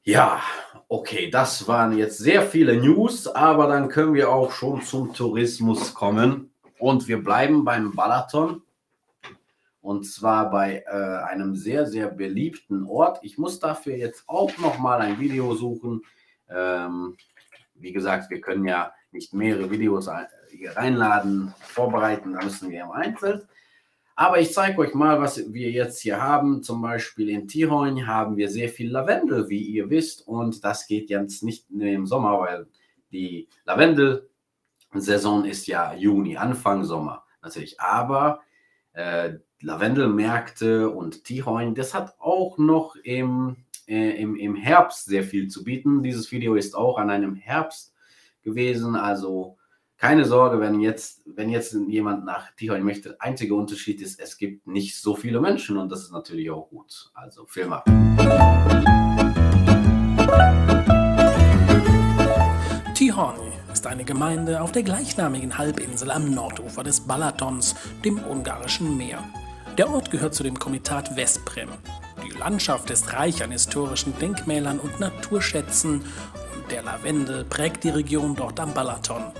Ja, 0.03 0.41
okay, 0.87 1.29
das 1.29 1.67
waren 1.67 1.95
jetzt 1.95 2.17
sehr 2.17 2.41
viele 2.41 2.75
News, 2.75 3.27
aber 3.27 3.67
dann 3.67 3.87
können 3.87 4.15
wir 4.15 4.31
auch 4.31 4.51
schon 4.51 4.81
zum 4.81 5.13
Tourismus 5.13 5.93
kommen. 5.93 6.51
Und 6.79 7.07
wir 7.07 7.23
bleiben 7.23 7.63
beim 7.63 7.93
Balaton. 7.95 8.63
Und 9.79 10.05
zwar 10.05 10.49
bei 10.49 10.83
äh, 10.87 11.31
einem 11.31 11.55
sehr, 11.55 11.85
sehr 11.85 12.07
beliebten 12.07 12.83
Ort. 12.85 13.19
Ich 13.21 13.37
muss 13.37 13.59
dafür 13.59 13.95
jetzt 13.95 14.23
auch 14.27 14.57
nochmal 14.57 15.01
ein 15.01 15.19
Video 15.19 15.53
suchen. 15.53 16.01
Ähm, 16.49 17.15
wie 17.75 17.91
gesagt, 17.91 18.31
wir 18.31 18.41
können 18.41 18.65
ja 18.65 18.93
nicht 19.11 19.35
mehrere 19.35 19.69
Videos 19.69 20.09
hier 20.49 20.75
reinladen, 20.75 21.53
vorbereiten, 21.59 22.33
da 22.33 22.43
müssen 22.43 22.71
wir 22.71 22.81
im 22.81 22.91
Einzelnen. 22.91 23.47
Aber 24.15 24.39
ich 24.39 24.53
zeige 24.53 24.79
euch 24.79 24.93
mal, 24.93 25.19
was 25.19 25.53
wir 25.53 25.71
jetzt 25.71 26.01
hier 26.01 26.21
haben. 26.21 26.63
Zum 26.63 26.81
Beispiel 26.81 27.29
in 27.29 27.47
Tiroin 27.47 28.07
haben 28.07 28.37
wir 28.37 28.49
sehr 28.49 28.69
viel 28.69 28.91
Lavendel, 28.91 29.49
wie 29.49 29.61
ihr 29.61 29.89
wisst. 29.89 30.27
Und 30.27 30.63
das 30.63 30.87
geht 30.87 31.09
jetzt 31.09 31.43
nicht 31.43 31.69
im 31.71 32.05
Sommer, 32.05 32.39
weil 32.39 32.67
die 33.11 33.47
Lavendel-Saison 33.65 35.45
ist 35.45 35.67
ja 35.67 35.93
Juni, 35.93 36.37
Anfang 36.37 36.83
Sommer 36.83 37.23
natürlich. 37.41 37.79
Aber 37.79 38.41
äh, 38.93 39.33
Lavendelmärkte 39.61 40.89
und 40.89 41.23
Tiroin, 41.23 41.75
das 41.75 41.93
hat 41.93 42.15
auch 42.19 42.57
noch 42.57 42.95
im, 42.95 43.57
äh, 43.87 44.21
im, 44.21 44.35
im 44.35 44.55
Herbst 44.55 45.05
sehr 45.05 45.23
viel 45.23 45.47
zu 45.47 45.63
bieten. 45.63 46.03
Dieses 46.03 46.31
Video 46.31 46.55
ist 46.55 46.75
auch 46.75 46.97
an 46.97 47.09
einem 47.09 47.35
Herbst 47.35 47.93
gewesen. 48.43 48.95
Also 48.95 49.57
keine 50.01 50.25
Sorge, 50.25 50.59
wenn 50.59 50.79
jetzt, 50.79 51.21
wenn 51.27 51.51
jetzt 51.51 51.77
jemand 51.87 52.25
nach 52.25 52.49
Tijuana 52.55 52.83
möchte. 52.83 53.21
Einziger 53.21 53.53
Unterschied 53.53 54.01
ist, 54.01 54.19
es 54.19 54.39
gibt 54.39 54.65
nicht 54.65 54.99
so 54.99 55.15
viele 55.15 55.39
Menschen 55.39 55.77
und 55.77 55.91
das 55.91 56.01
ist 56.01 56.11
natürlich 56.11 56.49
auch 56.49 56.69
gut. 56.69 57.11
Also 57.13 57.45
ab. 57.69 57.85
Tihany 62.95 63.51
ist 63.71 63.85
eine 63.85 64.03
Gemeinde 64.03 64.61
auf 64.61 64.71
der 64.71 64.81
gleichnamigen 64.81 65.59
Halbinsel 65.59 66.09
am 66.09 66.33
Nordufer 66.33 66.81
des 66.81 67.01
Balatons, 67.01 67.75
dem 68.03 68.17
ungarischen 68.23 68.97
Meer. 68.97 69.23
Der 69.77 69.87
Ort 69.87 70.09
gehört 70.09 70.33
zu 70.33 70.41
dem 70.41 70.57
Komitat 70.57 71.09
Vesprem. 71.09 71.69
Die 72.25 72.35
Landschaft 72.39 72.89
ist 72.89 73.13
reich 73.13 73.43
an 73.43 73.51
historischen 73.51 74.17
Denkmälern 74.17 74.79
und 74.79 74.99
Naturschätzen 74.99 76.01
und 76.01 76.71
der 76.71 76.81
Lavendel 76.81 77.45
prägt 77.45 77.83
die 77.83 77.89
Region 77.89 78.35
dort 78.35 78.59
am 78.59 78.73
Balaton. 78.73 79.31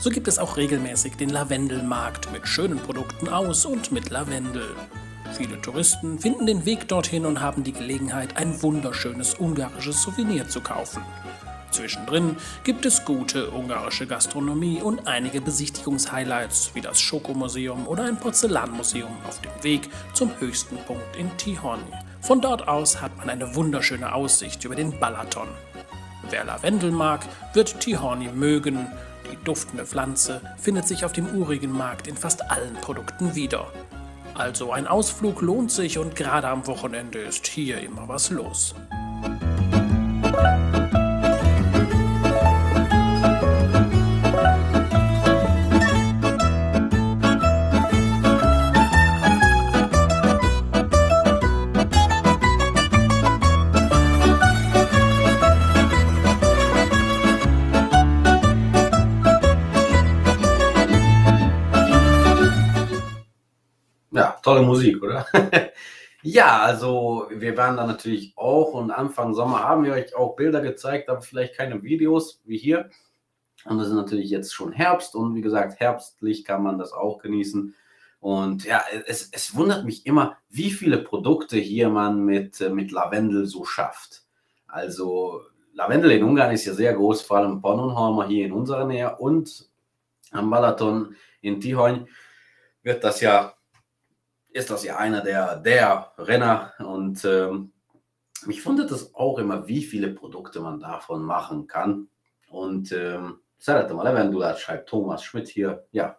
So 0.00 0.08
gibt 0.08 0.28
es 0.28 0.38
auch 0.38 0.56
regelmäßig 0.56 1.16
den 1.16 1.28
Lavendelmarkt 1.28 2.32
mit 2.32 2.48
schönen 2.48 2.78
Produkten 2.78 3.28
aus 3.28 3.66
und 3.66 3.92
mit 3.92 4.08
Lavendel. 4.08 4.74
Viele 5.36 5.60
Touristen 5.60 6.18
finden 6.18 6.46
den 6.46 6.64
Weg 6.64 6.88
dorthin 6.88 7.26
und 7.26 7.42
haben 7.42 7.64
die 7.64 7.74
Gelegenheit, 7.74 8.38
ein 8.38 8.62
wunderschönes 8.62 9.34
ungarisches 9.34 10.02
Souvenir 10.02 10.48
zu 10.48 10.62
kaufen. 10.62 11.02
Zwischendrin 11.70 12.36
gibt 12.64 12.86
es 12.86 13.04
gute 13.04 13.50
ungarische 13.50 14.06
Gastronomie 14.06 14.80
und 14.80 15.06
einige 15.06 15.42
Besichtigungshighlights 15.42 16.70
wie 16.72 16.80
das 16.80 16.98
Schokomuseum 16.98 17.86
oder 17.86 18.04
ein 18.04 18.16
Porzellanmuseum 18.16 19.14
auf 19.28 19.42
dem 19.42 19.52
Weg 19.62 19.90
zum 20.14 20.30
höchsten 20.40 20.78
Punkt 20.78 21.14
in 21.18 21.36
Tihon. 21.36 21.80
Von 22.22 22.40
dort 22.40 22.68
aus 22.68 23.02
hat 23.02 23.18
man 23.18 23.28
eine 23.28 23.54
wunderschöne 23.54 24.14
Aussicht 24.14 24.64
über 24.64 24.76
den 24.76 24.98
Balaton. 24.98 25.48
Wer 26.30 26.44
Lavendel 26.44 26.90
mag, 26.90 27.20
wird 27.52 27.80
Tihorni 27.80 28.28
mögen 28.28 28.86
die 29.30 29.38
duftende 29.44 29.86
Pflanze 29.86 30.40
findet 30.58 30.86
sich 30.86 31.04
auf 31.04 31.12
dem 31.12 31.26
urigen 31.34 31.72
Markt 31.72 32.06
in 32.06 32.16
fast 32.16 32.50
allen 32.50 32.74
Produkten 32.74 33.34
wieder. 33.34 33.72
Also 34.34 34.72
ein 34.72 34.86
Ausflug 34.86 35.40
lohnt 35.42 35.70
sich 35.70 35.98
und 35.98 36.16
gerade 36.16 36.48
am 36.48 36.66
Wochenende 36.66 37.18
ist 37.18 37.46
hier 37.46 37.80
immer 37.80 38.08
was 38.08 38.30
los. 38.30 38.74
Tolle 64.54 64.66
Musik, 64.66 65.02
oder? 65.02 65.26
Ja, 66.22 66.58
also 66.60 67.28
wir 67.30 67.56
waren 67.56 67.78
da 67.78 67.86
natürlich 67.86 68.34
auch 68.36 68.74
und 68.74 68.90
Anfang 68.90 69.32
Sommer 69.32 69.60
haben 69.60 69.84
wir 69.84 69.94
euch 69.94 70.14
auch 70.14 70.36
Bilder 70.36 70.60
gezeigt, 70.60 71.08
aber 71.08 71.22
vielleicht 71.22 71.56
keine 71.56 71.82
Videos 71.82 72.42
wie 72.44 72.58
hier. 72.58 72.90
Und 73.64 73.80
es 73.80 73.88
ist 73.88 73.94
natürlich 73.94 74.28
jetzt 74.28 74.52
schon 74.52 74.72
Herbst 74.72 75.14
und 75.14 75.34
wie 75.34 75.40
gesagt, 75.40 75.80
herbstlich 75.80 76.44
kann 76.44 76.62
man 76.62 76.78
das 76.78 76.92
auch 76.92 77.20
genießen. 77.20 77.74
Und 78.20 78.66
ja, 78.66 78.84
es, 79.06 79.30
es 79.32 79.54
wundert 79.54 79.86
mich 79.86 80.04
immer, 80.04 80.36
wie 80.50 80.70
viele 80.70 80.98
Produkte 80.98 81.56
hier 81.56 81.88
man 81.88 82.22
mit, 82.22 82.60
mit 82.70 82.92
Lavendel 82.92 83.46
so 83.46 83.64
schafft. 83.64 84.24
Also 84.66 85.40
Lavendel 85.72 86.10
in 86.10 86.24
Ungarn 86.24 86.52
ist 86.52 86.66
ja 86.66 86.74
sehr 86.74 86.92
groß, 86.92 87.22
vor 87.22 87.38
allem 87.38 87.62
Pannonhalmer 87.62 88.26
hier 88.26 88.44
in 88.44 88.52
unserer 88.52 88.84
Nähe 88.84 89.16
und 89.16 89.70
am 90.32 90.50
Balaton 90.50 91.16
in 91.40 91.62
Tihony 91.62 92.04
wird 92.82 93.02
das 93.04 93.22
ja 93.22 93.54
ist 94.52 94.70
das 94.70 94.84
ja 94.84 94.96
einer 94.96 95.22
der, 95.22 95.56
der 95.56 96.12
Renner. 96.18 96.72
Und 96.78 97.24
ähm, 97.24 97.72
mich 98.46 98.64
wundert 98.64 98.90
es 98.90 99.14
auch 99.14 99.38
immer, 99.38 99.66
wie 99.68 99.82
viele 99.82 100.08
Produkte 100.08 100.60
man 100.60 100.80
davon 100.80 101.22
machen 101.22 101.66
kann. 101.66 102.08
Und 102.48 102.92
ähm, 102.92 103.40
Szeretem 103.60 103.98
a 103.98 104.56
schreibt 104.56 104.88
Thomas 104.88 105.22
Schmidt 105.22 105.48
hier. 105.48 105.86
Ja, 105.92 106.18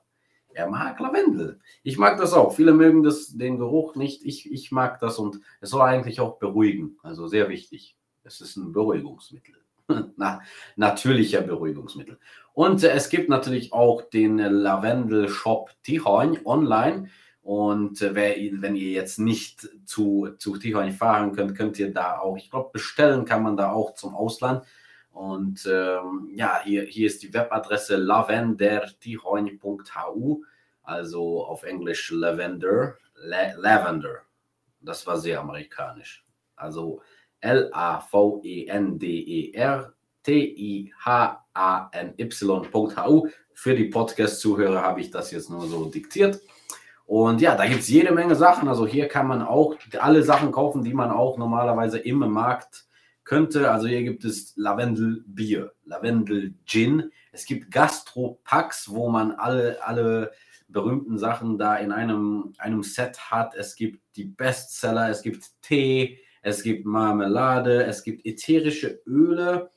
er 0.53 0.69
mag 0.69 0.99
Lavendel. 0.99 1.59
Ich 1.83 1.97
mag 1.97 2.17
das 2.19 2.33
auch. 2.33 2.53
Viele 2.53 2.73
mögen 2.73 3.03
das, 3.03 3.35
den 3.35 3.57
Geruch 3.57 3.95
nicht. 3.95 4.23
Ich, 4.23 4.51
ich 4.51 4.71
mag 4.71 4.99
das 4.99 5.17
und 5.17 5.39
es 5.59 5.71
soll 5.71 5.81
eigentlich 5.81 6.19
auch 6.19 6.37
beruhigen. 6.37 6.97
Also 7.01 7.27
sehr 7.27 7.49
wichtig. 7.49 7.97
Es 8.23 8.41
ist 8.41 8.57
ein 8.57 8.71
Beruhigungsmittel. 8.71 9.55
Na, 10.17 10.41
natürlicher 10.75 11.41
Beruhigungsmittel. 11.41 12.19
Und 12.53 12.83
äh, 12.83 12.91
es 12.91 13.09
gibt 13.09 13.29
natürlich 13.29 13.73
auch 13.73 14.03
den 14.03 14.37
Lavendel-Shop 14.37 15.71
Tichon 15.83 16.37
online. 16.45 17.09
Und 17.41 18.01
äh, 18.01 18.15
wer, 18.15 18.35
wenn 18.61 18.75
ihr 18.75 18.91
jetzt 18.91 19.19
nicht 19.19 19.69
zu, 19.85 20.29
zu 20.37 20.57
Tijuana 20.57 20.91
fahren 20.91 21.33
könnt, 21.33 21.57
könnt 21.57 21.79
ihr 21.79 21.91
da 21.91 22.19
auch, 22.19 22.37
ich 22.37 22.49
glaube, 22.49 22.69
bestellen 22.71 23.25
kann 23.25 23.43
man 23.43 23.57
da 23.57 23.71
auch 23.71 23.95
zum 23.95 24.15
Ausland. 24.15 24.65
Und 25.11 25.67
ähm, 25.69 26.29
ja, 26.33 26.61
hier, 26.63 26.83
hier 26.83 27.07
ist 27.07 27.21
die 27.23 27.33
Webadresse 27.33 27.97
lavendertijuana.hu, 27.97 30.45
also 30.83 31.45
auf 31.45 31.63
Englisch 31.63 32.11
Lavender, 32.11 32.95
La 33.15 33.53
Lavender. 33.57 34.21
Das 34.79 35.05
war 35.07 35.17
sehr 35.17 35.41
amerikanisch. 35.41 36.23
Also 36.55 37.01
L-A-V-E-N-D-E-R 37.41 37.83
T-I-H-A-N-Y.hu. 40.23 40.87
Für 43.53 43.75
die 43.75 43.85
Podcast-Zuhörer 43.85 44.81
habe 44.81 45.01
ich 45.01 45.11
das 45.11 45.31
jetzt 45.31 45.49
nur 45.49 45.67
so 45.67 45.85
diktiert. 45.85 46.39
Und 47.11 47.41
ja, 47.41 47.55
da 47.55 47.65
gibt 47.65 47.81
es 47.81 47.89
jede 47.89 48.13
Menge 48.13 48.37
Sachen. 48.37 48.69
Also 48.69 48.87
hier 48.87 49.09
kann 49.09 49.27
man 49.27 49.41
auch 49.41 49.75
alle 49.99 50.23
Sachen 50.23 50.53
kaufen, 50.53 50.81
die 50.81 50.93
man 50.93 51.11
auch 51.11 51.37
normalerweise 51.37 51.99
im 51.99 52.19
Markt 52.19 52.85
könnte. 53.25 53.69
Also 53.69 53.87
hier 53.87 54.03
gibt 54.03 54.23
es 54.23 54.53
Lavendel-Bier, 54.55 55.73
Lavendel-Gin. 55.83 57.11
Es 57.33 57.43
gibt 57.43 57.69
Gastro-Packs, 57.69 58.91
wo 58.93 59.09
man 59.09 59.33
alle, 59.33 59.85
alle 59.85 60.31
berühmten 60.69 61.17
Sachen 61.17 61.57
da 61.57 61.75
in 61.75 61.91
einem, 61.91 62.53
einem 62.59 62.81
Set 62.81 63.29
hat. 63.29 63.55
Es 63.55 63.75
gibt 63.75 63.99
die 64.15 64.23
Bestseller, 64.23 65.09
es 65.09 65.21
gibt 65.21 65.43
Tee, 65.61 66.17
es 66.41 66.63
gibt 66.63 66.85
Marmelade, 66.85 67.83
es 67.83 68.03
gibt 68.03 68.25
ätherische 68.25 69.01
Öle. 69.05 69.69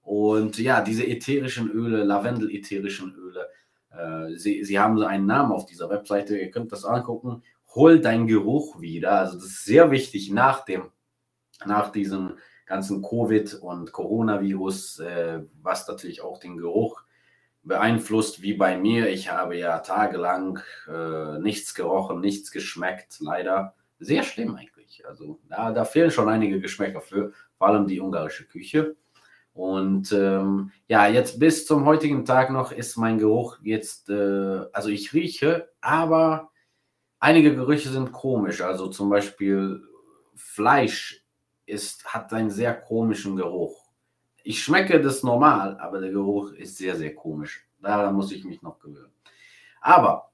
Und 0.00 0.58
ja, 0.58 0.80
diese 0.80 1.06
ätherischen 1.06 1.70
Öle, 1.70 2.02
Lavendel-ätherischen 2.02 3.14
Öle, 3.14 3.46
äh, 3.90 4.36
sie, 4.36 4.64
sie 4.64 4.78
haben 4.78 5.02
einen 5.02 5.26
Namen 5.26 5.52
auf 5.52 5.66
dieser 5.66 5.90
Webseite, 5.90 6.36
ihr 6.38 6.50
könnt 6.50 6.72
das 6.72 6.84
angucken. 6.84 7.42
Hol 7.74 8.00
dein 8.00 8.26
Geruch 8.26 8.80
wieder. 8.80 9.12
Also 9.12 9.36
das 9.36 9.44
ist 9.44 9.64
sehr 9.64 9.90
wichtig 9.90 10.30
nach 10.30 10.64
dem, 10.64 10.90
nach 11.64 11.92
diesem 11.92 12.38
ganzen 12.66 13.02
Covid 13.02 13.54
und 13.54 13.92
Coronavirus, 13.92 15.00
äh, 15.00 15.42
was 15.62 15.88
natürlich 15.88 16.22
auch 16.22 16.38
den 16.38 16.56
Geruch 16.56 17.02
beeinflusst, 17.62 18.42
wie 18.42 18.54
bei 18.54 18.76
mir. 18.76 19.08
Ich 19.08 19.30
habe 19.30 19.56
ja 19.56 19.78
tagelang 19.78 20.60
äh, 20.88 21.38
nichts 21.38 21.74
gerochen, 21.74 22.20
nichts 22.20 22.50
geschmeckt, 22.50 23.18
leider. 23.20 23.74
Sehr 24.00 24.22
schlimm 24.22 24.54
eigentlich. 24.54 25.06
Also 25.06 25.40
da, 25.48 25.72
da 25.72 25.84
fehlen 25.84 26.10
schon 26.10 26.28
einige 26.28 26.60
Geschmäcker 26.60 27.00
für, 27.00 27.32
vor 27.56 27.68
allem 27.68 27.86
die 27.86 28.00
ungarische 28.00 28.46
Küche. 28.46 28.96
Und 29.58 30.12
ähm, 30.12 30.70
ja, 30.86 31.08
jetzt 31.08 31.40
bis 31.40 31.66
zum 31.66 31.84
heutigen 31.84 32.24
Tag 32.24 32.50
noch 32.50 32.70
ist 32.70 32.96
mein 32.96 33.18
Geruch 33.18 33.58
jetzt, 33.64 34.08
äh, 34.08 34.60
also 34.72 34.88
ich 34.88 35.12
rieche, 35.12 35.68
aber 35.80 36.52
einige 37.18 37.52
Gerüche 37.56 37.88
sind 37.88 38.12
komisch. 38.12 38.60
Also 38.60 38.86
zum 38.86 39.10
Beispiel 39.10 39.82
Fleisch 40.36 41.24
ist, 41.66 42.04
hat 42.04 42.32
einen 42.32 42.50
sehr 42.50 42.72
komischen 42.72 43.34
Geruch. 43.34 43.90
Ich 44.44 44.62
schmecke 44.62 45.00
das 45.00 45.24
normal, 45.24 45.76
aber 45.80 45.98
der 45.98 46.12
Geruch 46.12 46.52
ist 46.52 46.78
sehr, 46.78 46.94
sehr 46.94 47.16
komisch. 47.16 47.66
Daran 47.80 48.14
muss 48.14 48.30
ich 48.30 48.44
mich 48.44 48.62
noch 48.62 48.78
gewöhnen. 48.78 49.12
Aber 49.80 50.30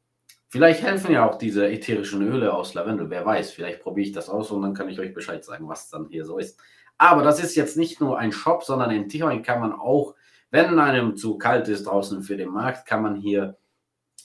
vielleicht 0.51 0.83
helfen 0.83 1.13
ja 1.13 1.27
auch 1.27 1.39
diese 1.39 1.67
ätherischen 1.67 2.21
Öle 2.21 2.53
aus 2.53 2.75
Lavendel. 2.75 3.09
Wer 3.09 3.25
weiß, 3.25 3.53
vielleicht 3.53 3.81
probiere 3.81 4.09
ich 4.09 4.13
das 4.13 4.29
aus 4.29 4.51
und 4.51 4.61
dann 4.61 4.75
kann 4.75 4.91
ich 4.91 5.01
euch 5.01 5.15
Bescheid 5.15 5.43
sagen, 5.43 5.67
was 5.67 5.89
dann 5.89 6.09
hier 6.11 6.27
so 6.27 6.37
ist. 6.37 6.61
Aber 7.05 7.23
das 7.23 7.39
ist 7.39 7.55
jetzt 7.55 7.77
nicht 7.77 8.01
nur 8.01 8.19
ein 8.19 8.33
Shop, 8.33 8.65
sondern 8.65 8.91
in 8.91 9.11
Tijuana 9.11 9.43
kann 9.43 9.61
man 9.61 9.75
auch, 9.75 10.15
wenn 10.51 10.79
einem 10.79 11.19
zu 11.19 11.37
kalt 11.37 11.69
ist 11.69 11.85
draußen 11.85 12.23
für 12.23 12.39
den 12.39 12.49
Markt, 12.49 12.87
kann 12.87 13.03
man 13.03 13.15
hier 13.15 13.59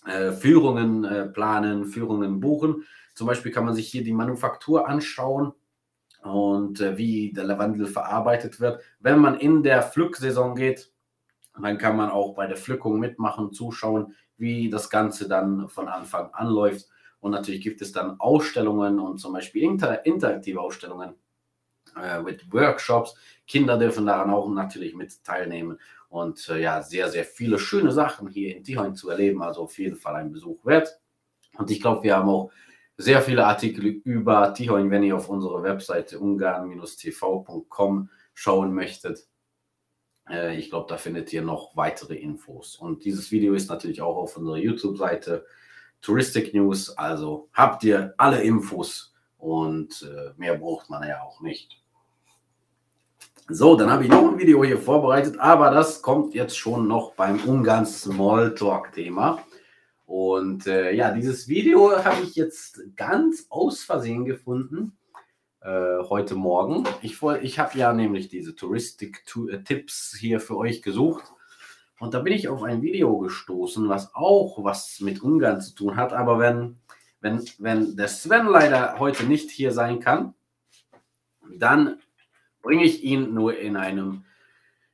äh, 0.06 0.32
Führungen 0.32 1.04
äh, 1.04 1.26
planen, 1.26 1.84
Führungen 1.84 2.40
buchen. 2.40 2.86
Zum 3.16 3.28
Beispiel 3.28 3.52
kann 3.52 3.66
man 3.66 3.76
sich 3.76 3.90
hier 3.90 4.06
die 4.06 4.14
Manufaktur 4.14 4.88
anschauen 4.88 5.52
und 6.24 6.80
äh, 6.80 6.98
wie 6.98 7.34
der 7.34 7.44
Lavendel 7.44 7.86
verarbeitet 7.86 8.62
wird. 8.62 8.82
Wenn 9.02 9.20
man 9.20 9.38
in 9.38 9.62
der 9.62 9.84
Pflücksaison 9.84 10.56
geht, 10.56 10.90
dann 11.62 11.78
kann 11.78 11.98
man 11.98 12.10
auch 12.10 12.34
bei 12.34 12.48
der 12.48 12.56
Pflückung 12.56 12.98
mitmachen, 12.98 13.52
zuschauen, 13.52 14.16
wie 14.38 14.70
das 14.70 14.90
Ganze 14.90 15.28
dann 15.28 15.68
von 15.68 15.90
Anfang 15.90 16.30
an 16.32 16.48
läuft. 16.48 16.88
Und 17.20 17.32
natürlich 17.32 17.60
gibt 17.60 17.82
es 17.82 17.92
dann 17.92 18.22
Ausstellungen 18.22 19.00
und 19.00 19.18
zum 19.18 19.34
Beispiel 19.34 19.64
inter 19.64 20.06
interaktive 20.06 20.62
Ausstellungen 20.62 21.16
äh, 22.02 22.22
mit 22.22 22.52
Workshops. 22.52 23.16
Kinder 23.48 23.78
dürfen 23.78 24.06
daran 24.06 24.30
auch 24.30 24.50
natürlich 24.50 24.96
mit 24.96 25.24
teilnehmen. 25.24 25.80
Und 26.10 26.50
äh, 26.50 26.62
ja, 26.62 26.82
sehr, 26.82 27.10
sehr 27.10 27.24
viele 27.24 27.60
schöne 27.60 27.92
Sachen 27.92 28.28
hier 28.28 28.56
in 28.56 28.64
Tihon 28.64 28.96
zu 28.96 29.10
erleben. 29.10 29.42
Also 29.42 29.64
auf 29.64 29.78
jeden 29.78 29.96
Fall 29.96 30.16
ein 30.16 30.32
Besuch 30.32 30.66
wert. 30.66 31.00
Und 31.58 31.72
ich 31.72 31.82
glaube, 31.82 32.04
wir 32.04 32.16
haben 32.16 32.30
auch 32.30 32.52
sehr 32.98 33.22
viele 33.22 33.46
Artikel 33.46 33.86
über 33.86 34.54
Tihon, 34.54 34.92
wenn 34.92 35.04
ihr 35.04 35.16
auf 35.16 35.30
unsere 35.30 35.64
Webseite 35.64 36.20
ungarn-tv.com 36.20 38.10
schauen 38.34 38.74
möchtet. 38.74 39.28
Äh, 40.30 40.58
ich 40.58 40.70
glaube, 40.70 40.88
da 40.90 40.98
findet 40.98 41.32
ihr 41.34 41.42
noch 41.42 41.76
weitere 41.76 42.16
Infos. 42.16 42.76
Und 42.76 43.06
dieses 43.06 43.32
Video 43.32 43.54
ist 43.54 43.70
natürlich 43.70 44.02
auch 44.02 44.18
auf 44.18 44.38
unserer 44.38 44.58
YouTube-Seite 44.58 45.46
Touristic 46.02 46.54
News. 46.54 46.90
Also 46.98 47.50
habt 47.54 47.84
ihr 47.84 48.14
alle 48.18 48.42
Infos 48.42 49.14
und 49.40 50.04
äh, 50.04 50.34
mehr 50.38 50.56
braucht 50.56 50.90
man 50.90 51.08
ja 51.08 51.24
auch 51.24 51.42
nicht. 51.42 51.82
So, 53.48 53.76
dann 53.76 53.90
habe 53.90 54.04
ich 54.04 54.10
noch 54.10 54.32
ein 54.32 54.38
Video 54.38 54.64
hier 54.64 54.78
vorbereitet, 54.78 55.40
aber 55.40 55.72
das 55.72 56.04
kommt 56.04 56.36
jetzt 56.36 56.56
schon 56.56 56.88
noch 56.88 57.14
beim 57.16 57.40
Ungarn 57.40 57.86
Smalltalk-Thema. 57.86 59.44
Und 60.06 60.68
äh, 60.68 60.92
ja, 60.92 61.12
dieses 61.12 61.48
Video 61.48 62.04
habe 62.04 62.22
ich 62.22 62.36
jetzt 62.36 62.82
ganz 62.96 63.48
aus 63.50 63.82
Versehen 63.82 64.26
gefunden 64.26 64.98
äh, 65.62 66.00
heute 66.10 66.36
Morgen. 66.36 66.86
Ich, 67.02 67.22
ich 67.42 67.60
habe 67.60 67.78
ja 67.78 67.92
nämlich 67.92 68.28
diese 68.28 68.56
Touristik-Tipps 68.56 70.16
hier 70.20 70.40
für 70.40 70.58
euch 70.58 70.82
gesucht. 70.82 71.26
Und 72.00 72.14
da 72.14 72.20
bin 72.20 72.34
ich 72.34 72.48
auf 72.48 72.64
ein 72.64 72.82
Video 72.82 73.18
gestoßen, 73.18 73.90
was 73.90 74.14
auch 74.16 74.64
was 74.64 75.00
mit 75.00 75.22
Ungarn 75.22 75.60
zu 75.60 75.76
tun 75.76 75.96
hat. 75.96 76.14
Aber 76.14 76.40
wenn, 76.40 76.78
wenn, 77.22 77.44
wenn 77.58 77.96
der 77.96 78.08
Sven 78.08 78.48
leider 78.48 79.00
heute 79.00 79.26
nicht 79.26 79.52
hier 79.52 79.72
sein 79.72 80.00
kann, 80.00 80.34
dann 81.58 82.00
bringe 82.62 82.84
ich 82.84 83.04
ihn 83.04 83.34
nur 83.34 83.58
in 83.58 83.76
einem 83.78 84.26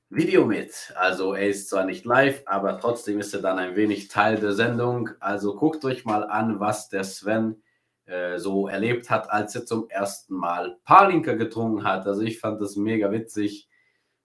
Video 0.09 0.45
mit. 0.45 0.93
Also 0.95 1.33
er 1.33 1.49
ist 1.49 1.69
zwar 1.69 1.85
nicht 1.85 2.05
live, 2.05 2.43
aber 2.45 2.79
trotzdem 2.79 3.19
ist 3.19 3.33
er 3.33 3.41
dann 3.41 3.59
ein 3.59 3.75
wenig 3.75 4.07
Teil 4.07 4.37
der 4.37 4.53
Sendung. 4.53 5.09
Also 5.19 5.55
guckt 5.55 5.83
euch 5.83 6.05
mal 6.05 6.23
an, 6.23 6.59
was 6.59 6.89
der 6.89 7.03
Sven 7.03 7.61
äh, 8.05 8.37
so 8.37 8.67
erlebt 8.67 9.09
hat, 9.09 9.29
als 9.31 9.55
er 9.55 9.65
zum 9.65 9.89
ersten 9.89 10.35
Mal 10.35 10.77
Palinka 10.85 11.33
getrunken 11.33 11.83
hat. 11.83 12.05
Also 12.07 12.21
ich 12.21 12.39
fand 12.39 12.61
das 12.61 12.75
mega 12.75 13.11
witzig. 13.11 13.67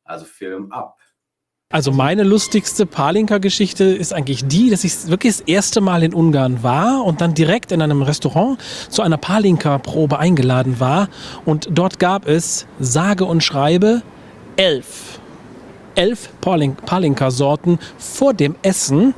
Also 0.04 0.26
Film 0.26 0.70
ab. 0.70 0.98
Also 1.72 1.92
meine 1.92 2.24
lustigste 2.24 2.84
Palinka-Geschichte 2.84 3.84
ist 3.84 4.12
eigentlich 4.12 4.44
die, 4.44 4.70
dass 4.70 4.82
ich 4.82 5.06
wirklich 5.06 5.36
das 5.36 5.42
erste 5.42 5.80
Mal 5.80 6.02
in 6.02 6.12
Ungarn 6.12 6.64
war 6.64 7.04
und 7.04 7.20
dann 7.20 7.32
direkt 7.32 7.70
in 7.70 7.80
einem 7.80 8.02
Restaurant 8.02 8.58
zu 8.88 9.02
einer 9.02 9.18
Palinka-Probe 9.18 10.18
eingeladen 10.18 10.80
war. 10.80 11.08
Und 11.44 11.68
dort 11.70 12.00
gab 12.00 12.26
es, 12.26 12.66
sage 12.80 13.24
und 13.24 13.44
schreibe, 13.44 14.02
elf, 14.56 15.20
elf 15.94 16.30
Palinka-Sorten 16.40 17.78
vor 17.98 18.34
dem 18.34 18.56
Essen 18.62 19.14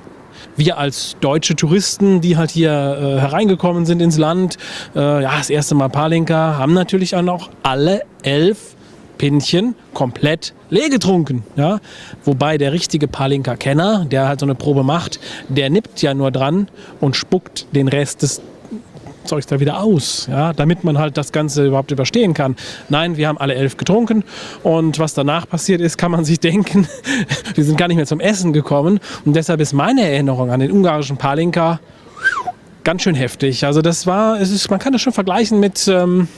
wir 0.54 0.76
als 0.76 1.16
deutsche 1.20 1.56
Touristen, 1.56 2.20
die 2.20 2.36
halt 2.36 2.50
hier 2.50 2.70
äh, 2.70 3.20
hereingekommen 3.20 3.86
sind 3.86 4.02
ins 4.02 4.18
Land, 4.18 4.58
äh, 4.94 5.22
ja, 5.22 5.38
das 5.38 5.48
erste 5.48 5.74
Mal 5.74 5.88
Palinka, 5.88 6.58
haben 6.58 6.74
natürlich 6.74 7.16
auch 7.16 7.22
noch 7.22 7.48
alle 7.62 8.02
elf 8.22 8.76
Pinchen 9.18 9.74
komplett 9.94 10.54
leer 10.70 10.90
getrunken. 10.90 11.44
Ja? 11.56 11.80
Wobei 12.24 12.58
der 12.58 12.72
richtige 12.72 13.08
Palinka-Kenner, 13.08 14.06
der 14.10 14.28
halt 14.28 14.40
so 14.40 14.46
eine 14.46 14.54
Probe 14.54 14.82
macht, 14.82 15.20
der 15.48 15.70
nippt 15.70 16.02
ja 16.02 16.14
nur 16.14 16.30
dran 16.30 16.68
und 17.00 17.16
spuckt 17.16 17.66
den 17.74 17.88
Rest 17.88 18.22
des 18.22 18.40
Zeugs 19.24 19.46
da 19.46 19.60
wieder 19.60 19.80
aus, 19.80 20.26
ja, 20.28 20.52
damit 20.52 20.82
man 20.82 20.98
halt 20.98 21.16
das 21.16 21.30
Ganze 21.30 21.66
überhaupt 21.66 21.92
überstehen 21.92 22.34
kann. 22.34 22.56
Nein, 22.88 23.16
wir 23.16 23.28
haben 23.28 23.38
alle 23.38 23.54
elf 23.54 23.76
getrunken 23.76 24.24
und 24.64 24.98
was 24.98 25.14
danach 25.14 25.48
passiert 25.48 25.80
ist, 25.80 25.96
kann 25.96 26.10
man 26.10 26.24
sich 26.24 26.40
denken, 26.40 26.88
wir 27.54 27.64
sind 27.64 27.78
gar 27.78 27.86
nicht 27.86 27.96
mehr 27.96 28.06
zum 28.06 28.18
Essen 28.18 28.52
gekommen 28.52 28.98
und 29.24 29.36
deshalb 29.36 29.60
ist 29.60 29.74
meine 29.74 30.02
Erinnerung 30.02 30.50
an 30.50 30.58
den 30.58 30.72
ungarischen 30.72 31.18
Palinka 31.18 31.78
ganz 32.84 33.02
schön 33.02 33.14
heftig. 33.14 33.64
Also 33.64 33.80
das 33.80 34.06
war, 34.06 34.40
es 34.40 34.50
ist, 34.50 34.70
man 34.70 34.80
kann 34.80 34.92
das 34.92 35.02
schon 35.02 35.12
vergleichen 35.12 35.60
mit 35.60 35.86
ähm, 35.88 36.28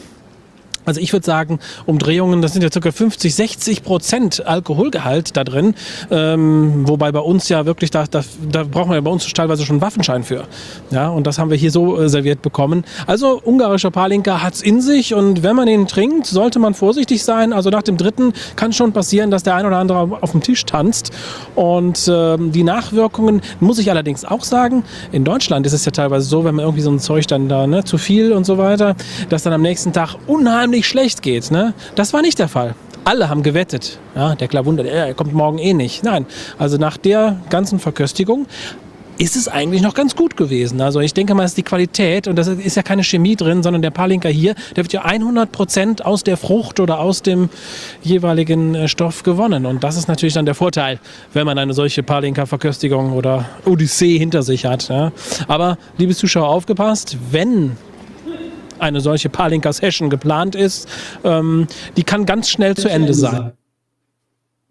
also 0.84 1.00
ich 1.00 1.12
würde 1.12 1.24
sagen, 1.24 1.58
Umdrehungen, 1.86 2.42
das 2.42 2.52
sind 2.52 2.62
ja 2.62 2.68
ca. 2.68 2.90
50, 2.90 3.34
60 3.34 3.82
Prozent 3.82 4.46
Alkoholgehalt 4.46 5.36
da 5.36 5.44
drin. 5.44 5.74
Ähm, 6.10 6.86
wobei 6.86 7.12
bei 7.12 7.20
uns 7.20 7.48
ja 7.48 7.66
wirklich, 7.66 7.90
da, 7.90 8.04
da, 8.10 8.22
da 8.50 8.64
braucht 8.64 8.88
man 8.88 8.96
ja 8.96 9.00
bei 9.00 9.10
uns 9.10 9.30
teilweise 9.32 9.64
schon 9.64 9.74
einen 9.74 9.82
Waffenschein 9.82 10.22
für. 10.22 10.44
Ja, 10.90 11.08
und 11.08 11.26
das 11.26 11.38
haben 11.38 11.50
wir 11.50 11.56
hier 11.56 11.70
so 11.70 12.00
äh, 12.00 12.08
serviert 12.08 12.42
bekommen. 12.42 12.84
Also 13.06 13.40
ungarischer 13.42 13.90
Palinka 13.90 14.42
hat's 14.42 14.60
in 14.60 14.80
sich 14.80 15.14
und 15.14 15.42
wenn 15.42 15.56
man 15.56 15.68
ihn 15.68 15.86
trinkt, 15.86 16.26
sollte 16.26 16.58
man 16.58 16.74
vorsichtig 16.74 17.24
sein. 17.24 17.52
Also 17.52 17.70
nach 17.70 17.82
dem 17.82 17.96
dritten 17.96 18.32
kann 18.56 18.72
schon 18.72 18.92
passieren, 18.92 19.30
dass 19.30 19.42
der 19.42 19.54
ein 19.56 19.66
oder 19.66 19.78
andere 19.78 20.18
auf 20.20 20.32
dem 20.32 20.42
Tisch 20.42 20.64
tanzt. 20.64 21.12
Und 21.54 22.10
ähm, 22.12 22.52
die 22.52 22.62
Nachwirkungen, 22.62 23.40
muss 23.60 23.78
ich 23.78 23.90
allerdings 23.90 24.24
auch 24.24 24.44
sagen, 24.44 24.84
in 25.12 25.24
Deutschland 25.24 25.66
ist 25.66 25.72
es 25.72 25.84
ja 25.84 25.92
teilweise 25.92 26.26
so, 26.28 26.44
wenn 26.44 26.54
man 26.54 26.64
irgendwie 26.64 26.82
so 26.82 26.90
ein 26.90 26.98
Zeug 26.98 27.26
dann 27.26 27.48
da, 27.48 27.66
ne, 27.66 27.84
zu 27.84 27.98
viel 27.98 28.32
und 28.32 28.44
so 28.44 28.58
weiter, 28.58 28.96
dass 29.28 29.42
dann 29.42 29.52
am 29.52 29.62
nächsten 29.62 29.92
Tag 29.92 30.16
unheimlich 30.26 30.73
nicht 30.74 30.86
schlecht 30.86 31.22
geht. 31.22 31.50
Ne? 31.50 31.74
Das 31.94 32.12
war 32.12 32.22
nicht 32.22 32.38
der 32.38 32.48
Fall. 32.48 32.74
Alle 33.04 33.28
haben 33.28 33.42
gewettet. 33.42 33.98
Ja, 34.14 34.34
der 34.34 34.48
Klavunder, 34.48 34.84
er 34.84 35.14
kommt 35.14 35.34
morgen 35.34 35.58
eh 35.58 35.74
nicht. 35.74 36.04
Nein, 36.04 36.26
also 36.58 36.78
nach 36.78 36.96
der 36.96 37.38
ganzen 37.50 37.78
Verköstigung 37.78 38.46
ist 39.18 39.36
es 39.36 39.46
eigentlich 39.48 39.82
noch 39.82 39.94
ganz 39.94 40.16
gut 40.16 40.36
gewesen. 40.36 40.80
Also 40.80 41.00
ich 41.00 41.14
denke 41.14 41.34
mal, 41.34 41.44
es 41.44 41.52
ist 41.52 41.58
die 41.58 41.62
Qualität 41.62 42.26
und 42.26 42.36
das 42.36 42.48
ist 42.48 42.76
ja 42.76 42.82
keine 42.82 43.04
Chemie 43.04 43.36
drin, 43.36 43.62
sondern 43.62 43.82
der 43.82 43.90
Palinka 43.90 44.28
hier, 44.28 44.54
der 44.74 44.84
wird 44.84 44.92
ja 44.92 45.02
100 45.02 45.52
Prozent 45.52 46.04
aus 46.04 46.24
der 46.24 46.36
Frucht 46.36 46.80
oder 46.80 46.98
aus 46.98 47.22
dem 47.22 47.48
jeweiligen 48.02 48.74
äh, 48.74 48.88
Stoff 48.88 49.22
gewonnen. 49.22 49.66
Und 49.66 49.84
das 49.84 49.96
ist 49.96 50.08
natürlich 50.08 50.34
dann 50.34 50.46
der 50.46 50.54
Vorteil, 50.54 50.98
wenn 51.32 51.46
man 51.46 51.58
eine 51.58 51.74
solche 51.74 52.02
Palinka-Verköstigung 52.02 53.12
oder 53.12 53.44
Odyssee 53.64 54.18
hinter 54.18 54.42
sich 54.42 54.64
hat. 54.64 54.90
Aber, 55.48 55.78
liebe 55.98 56.14
Zuschauer, 56.14 56.48
aufgepasst, 56.48 57.16
wenn 57.30 57.76
eine 58.84 59.00
solche 59.00 59.28
Palinka-Session 59.28 60.10
geplant 60.10 60.54
ist, 60.54 60.88
ähm, 61.24 61.66
die 61.96 62.04
kann 62.04 62.26
ganz 62.26 62.48
schnell 62.48 62.76
zu 62.76 62.88
Ende 62.88 63.14
sein. 63.14 63.52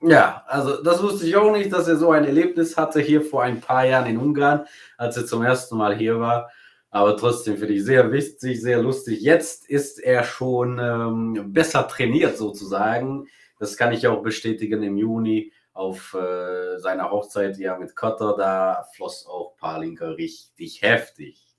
Ja, 0.06 0.44
also 0.48 0.84
das 0.84 1.02
wusste 1.02 1.26
ich 1.26 1.36
auch 1.38 1.52
nicht, 1.52 1.72
dass 1.72 1.88
er 1.88 1.96
so 1.96 2.12
ein 2.12 2.26
Erlebnis 2.26 2.76
hatte 2.76 3.00
hier 3.00 3.22
vor 3.22 3.44
ein 3.44 3.62
paar 3.62 3.86
Jahren 3.86 4.08
in 4.08 4.18
Ungarn, 4.18 4.66
als 4.98 5.16
er 5.16 5.26
zum 5.26 5.44
ersten 5.44 5.78
Mal 5.78 5.96
hier 5.96 6.20
war. 6.20 6.52
Aber 6.90 7.16
trotzdem 7.16 7.58
finde 7.58 7.74
ich 7.74 7.86
sehr 7.86 8.12
wichtig, 8.12 8.62
sehr 8.62 8.82
lustig. 8.82 9.22
Jetzt 9.22 9.68
ist 9.70 10.00
er 10.00 10.24
schon 10.24 10.78
ähm, 10.78 11.54
besser 11.54 11.88
trainiert 11.88 12.38
sozusagen. 12.38 13.28
Das 13.60 13.78
kann 13.78 13.94
ich 13.94 14.06
auch 14.06 14.22
bestätigen 14.22 14.84
im 14.84 14.98
Juni 14.98 15.54
auf 15.72 16.14
äh, 16.14 16.78
seiner 16.80 17.10
Hochzeit 17.10 17.58
ja 17.58 17.78
mit 17.78 17.96
Kotter. 17.96 18.36
Da 18.38 18.86
floss 18.96 19.26
auch 19.26 19.56
Palinka 19.58 20.10
richtig 20.10 20.82
heftig. 20.82 21.53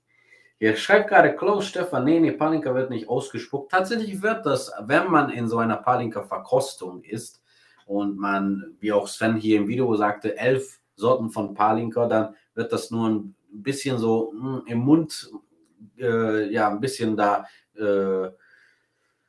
Hier 0.57 0.77
schreibt 0.77 1.09
gerade 1.09 1.35
Klaus 1.35 1.67
Stefan, 1.67 2.05
nee, 2.05 2.19
nee, 2.19 2.31
Palinka 2.31 2.73
wird 2.73 2.89
nicht 2.89 3.09
ausgespuckt. 3.09 3.71
Tatsächlich 3.71 4.21
wird 4.21 4.45
das, 4.45 4.71
wenn 4.81 5.11
man 5.11 5.29
in 5.29 5.49
so 5.49 5.57
einer 5.57 5.75
Palinka-Verkostung 5.75 7.03
ist 7.03 7.41
und 7.85 8.17
man, 8.17 8.75
wie 8.79 8.93
auch 8.93 9.07
Sven 9.07 9.35
hier 9.35 9.57
im 9.57 9.67
Video 9.67 9.93
sagte, 9.95 10.37
elf 10.37 10.79
Sorten 10.95 11.29
von 11.29 11.53
Palinka, 11.53 12.07
dann 12.07 12.35
wird 12.53 12.71
das 12.71 12.89
nur 12.89 13.09
ein 13.09 13.35
bisschen 13.49 13.97
so 13.97 14.31
mh, 14.33 14.57
hm, 14.59 14.63
im 14.67 14.79
Mund, 14.79 15.29
äh, 15.97 16.49
ja, 16.49 16.69
ein 16.69 16.79
bisschen 16.79 17.17
da 17.17 17.45
äh, 17.75 18.29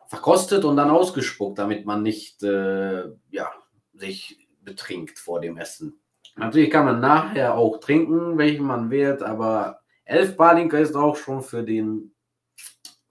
verkostet 0.06 0.64
und 0.64 0.76
dann 0.76 0.90
ausgespuckt, 0.90 1.58
damit 1.58 1.86
man 1.86 2.02
nicht, 2.02 2.42
äh, 2.44 3.08
ja, 3.30 3.50
sich 3.94 4.48
betrinkt 4.62 5.18
vor 5.18 5.40
dem 5.40 5.56
Essen. 5.56 6.00
Natürlich 6.36 6.70
kann 6.70 6.84
man 6.84 7.00
nachher 7.00 7.54
auch 7.56 7.78
trinken, 7.78 8.38
welchen 8.38 8.66
man 8.66 8.90
wird, 8.90 9.22
aber 9.22 9.80
11 10.06 10.36
Balinka 10.36 10.78
ist 10.78 10.94
auch 10.94 11.16
schon 11.16 11.42
für 11.42 11.62
den, 11.62 12.12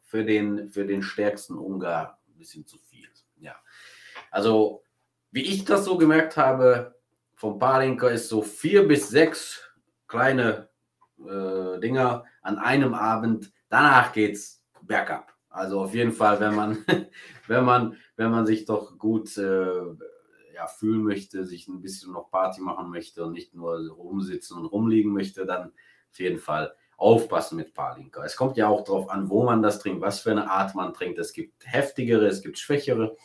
für 0.02 0.24
den, 0.24 0.70
für 0.70 0.86
den 0.86 1.04
stärksten 1.04 1.58
Ungar 1.58 2.20
ein 2.28 2.38
bisschen 2.38 2.66
zu 2.66 2.78
viel. 2.78 3.08
Ja. 3.38 3.56
Also, 4.32 4.82
wie 5.32 5.44
ich 5.44 5.66
das 5.66 5.86
so 5.86 5.98
gemerkt 5.98 6.38
habe, 6.38 6.96
vom 7.36 7.60
Palinka 7.60 8.08
ist 8.08 8.30
so 8.30 8.42
vier 8.42 8.88
bis 8.88 9.10
sechs 9.10 9.62
kleine 10.08 10.70
äh, 11.20 11.80
Dinger 11.80 12.26
an 12.42 12.58
einem 12.58 12.94
Abend. 12.94 13.52
Danach 13.70 14.14
geht's 14.14 14.64
bergab. 14.82 15.34
Also 15.50 15.82
auf 15.82 15.94
jeden 15.94 16.14
Fall, 16.14 16.40
wenn 16.40 16.56
man, 16.56 16.86
wenn 17.48 17.66
man, 17.66 17.98
wenn 18.16 18.32
man 18.32 18.46
sich 18.46 18.66
doch 18.66 18.98
gut 18.98 19.38
äh, 19.38 19.84
ja, 20.54 20.68
fühlen 20.68 21.04
möchte, 21.04 21.46
sich 21.46 21.68
ein 21.68 21.82
bisschen 21.82 22.14
noch 22.14 22.32
Party 22.32 22.62
machen 22.62 22.90
möchte 22.90 23.26
und 23.26 23.34
nicht 23.34 23.54
nur 23.54 23.90
rumsitzen 23.90 24.58
und 24.58 24.66
rumliegen 24.66 25.12
möchte, 25.12 25.46
dann 25.46 25.74
auf 26.12 26.20
jeden 26.20 26.40
Fall 26.40 26.74
aufpassen 26.98 27.58
mit 27.58 27.74
Palinka. 27.74 28.24
Es 28.24 28.36
kommt 28.36 28.58
ja 28.58 28.68
auch 28.68 28.84
darauf 28.84 29.10
an, 29.10 29.30
wo 29.30 29.44
man 29.44 29.62
das 29.62 29.80
trinkt, 29.80 30.02
was 30.02 30.22
für 30.22 30.32
eine 30.32 30.50
Art 30.50 30.76
man 30.76 30.94
trinkt. 30.94 31.20
Es 31.20 31.34
gibt 31.34 31.66
heftigere, 31.66 32.26
es 32.28 32.42
gibt 32.42 32.58
schwächere, 32.58 33.16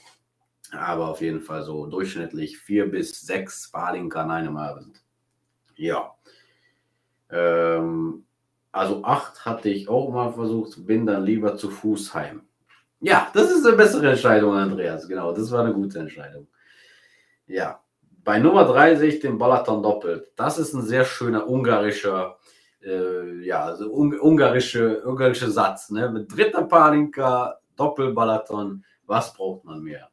aber 0.72 1.08
auf 1.08 1.20
jeden 1.20 1.40
Fall 1.40 1.62
so 1.62 1.86
durchschnittlich 1.86 2.58
vier 2.58 2.90
bis 2.90 3.20
sechs 3.20 3.70
Palinka 3.70 4.22
an 4.22 4.30
einem 4.30 4.56
Abend. 4.56 5.02
Ja. 5.76 6.14
Ähm, 7.30 8.24
also 8.72 9.04
acht 9.04 9.44
hatte 9.44 9.68
ich 9.68 9.88
auch 9.88 10.10
mal 10.10 10.32
versucht, 10.32 10.86
bin 10.86 11.06
dann 11.06 11.24
lieber 11.24 11.56
zu 11.56 11.70
Fuß 11.70 12.14
heim. 12.14 12.42
Ja, 13.00 13.30
das 13.32 13.50
ist 13.50 13.66
eine 13.66 13.76
bessere 13.76 14.10
Entscheidung, 14.10 14.54
Andreas. 14.54 15.08
Genau, 15.08 15.32
das 15.32 15.50
war 15.50 15.64
eine 15.64 15.72
gute 15.72 15.98
Entscheidung. 15.98 16.48
Ja, 17.46 17.82
bei 18.22 18.38
Nummer 18.38 18.64
drei 18.64 18.94
sehe 18.96 19.08
ich 19.08 19.20
den 19.20 19.38
Balaton 19.38 19.82
doppelt. 19.82 20.32
Das 20.36 20.58
ist 20.58 20.74
ein 20.74 20.82
sehr 20.82 21.04
schöner 21.04 21.48
ungarischer 21.48 22.38
äh, 22.82 23.44
ja, 23.44 23.64
also 23.64 23.92
un 23.92 24.18
ungarische, 24.18 25.02
ungarische 25.04 25.50
Satz. 25.50 25.90
Ne? 25.90 26.10
Mit 26.10 26.34
dritter 26.34 26.62
Palinka, 26.64 27.58
Doppelbalaton, 27.76 28.84
was 29.06 29.34
braucht 29.34 29.64
man 29.64 29.82
mehr? 29.82 30.10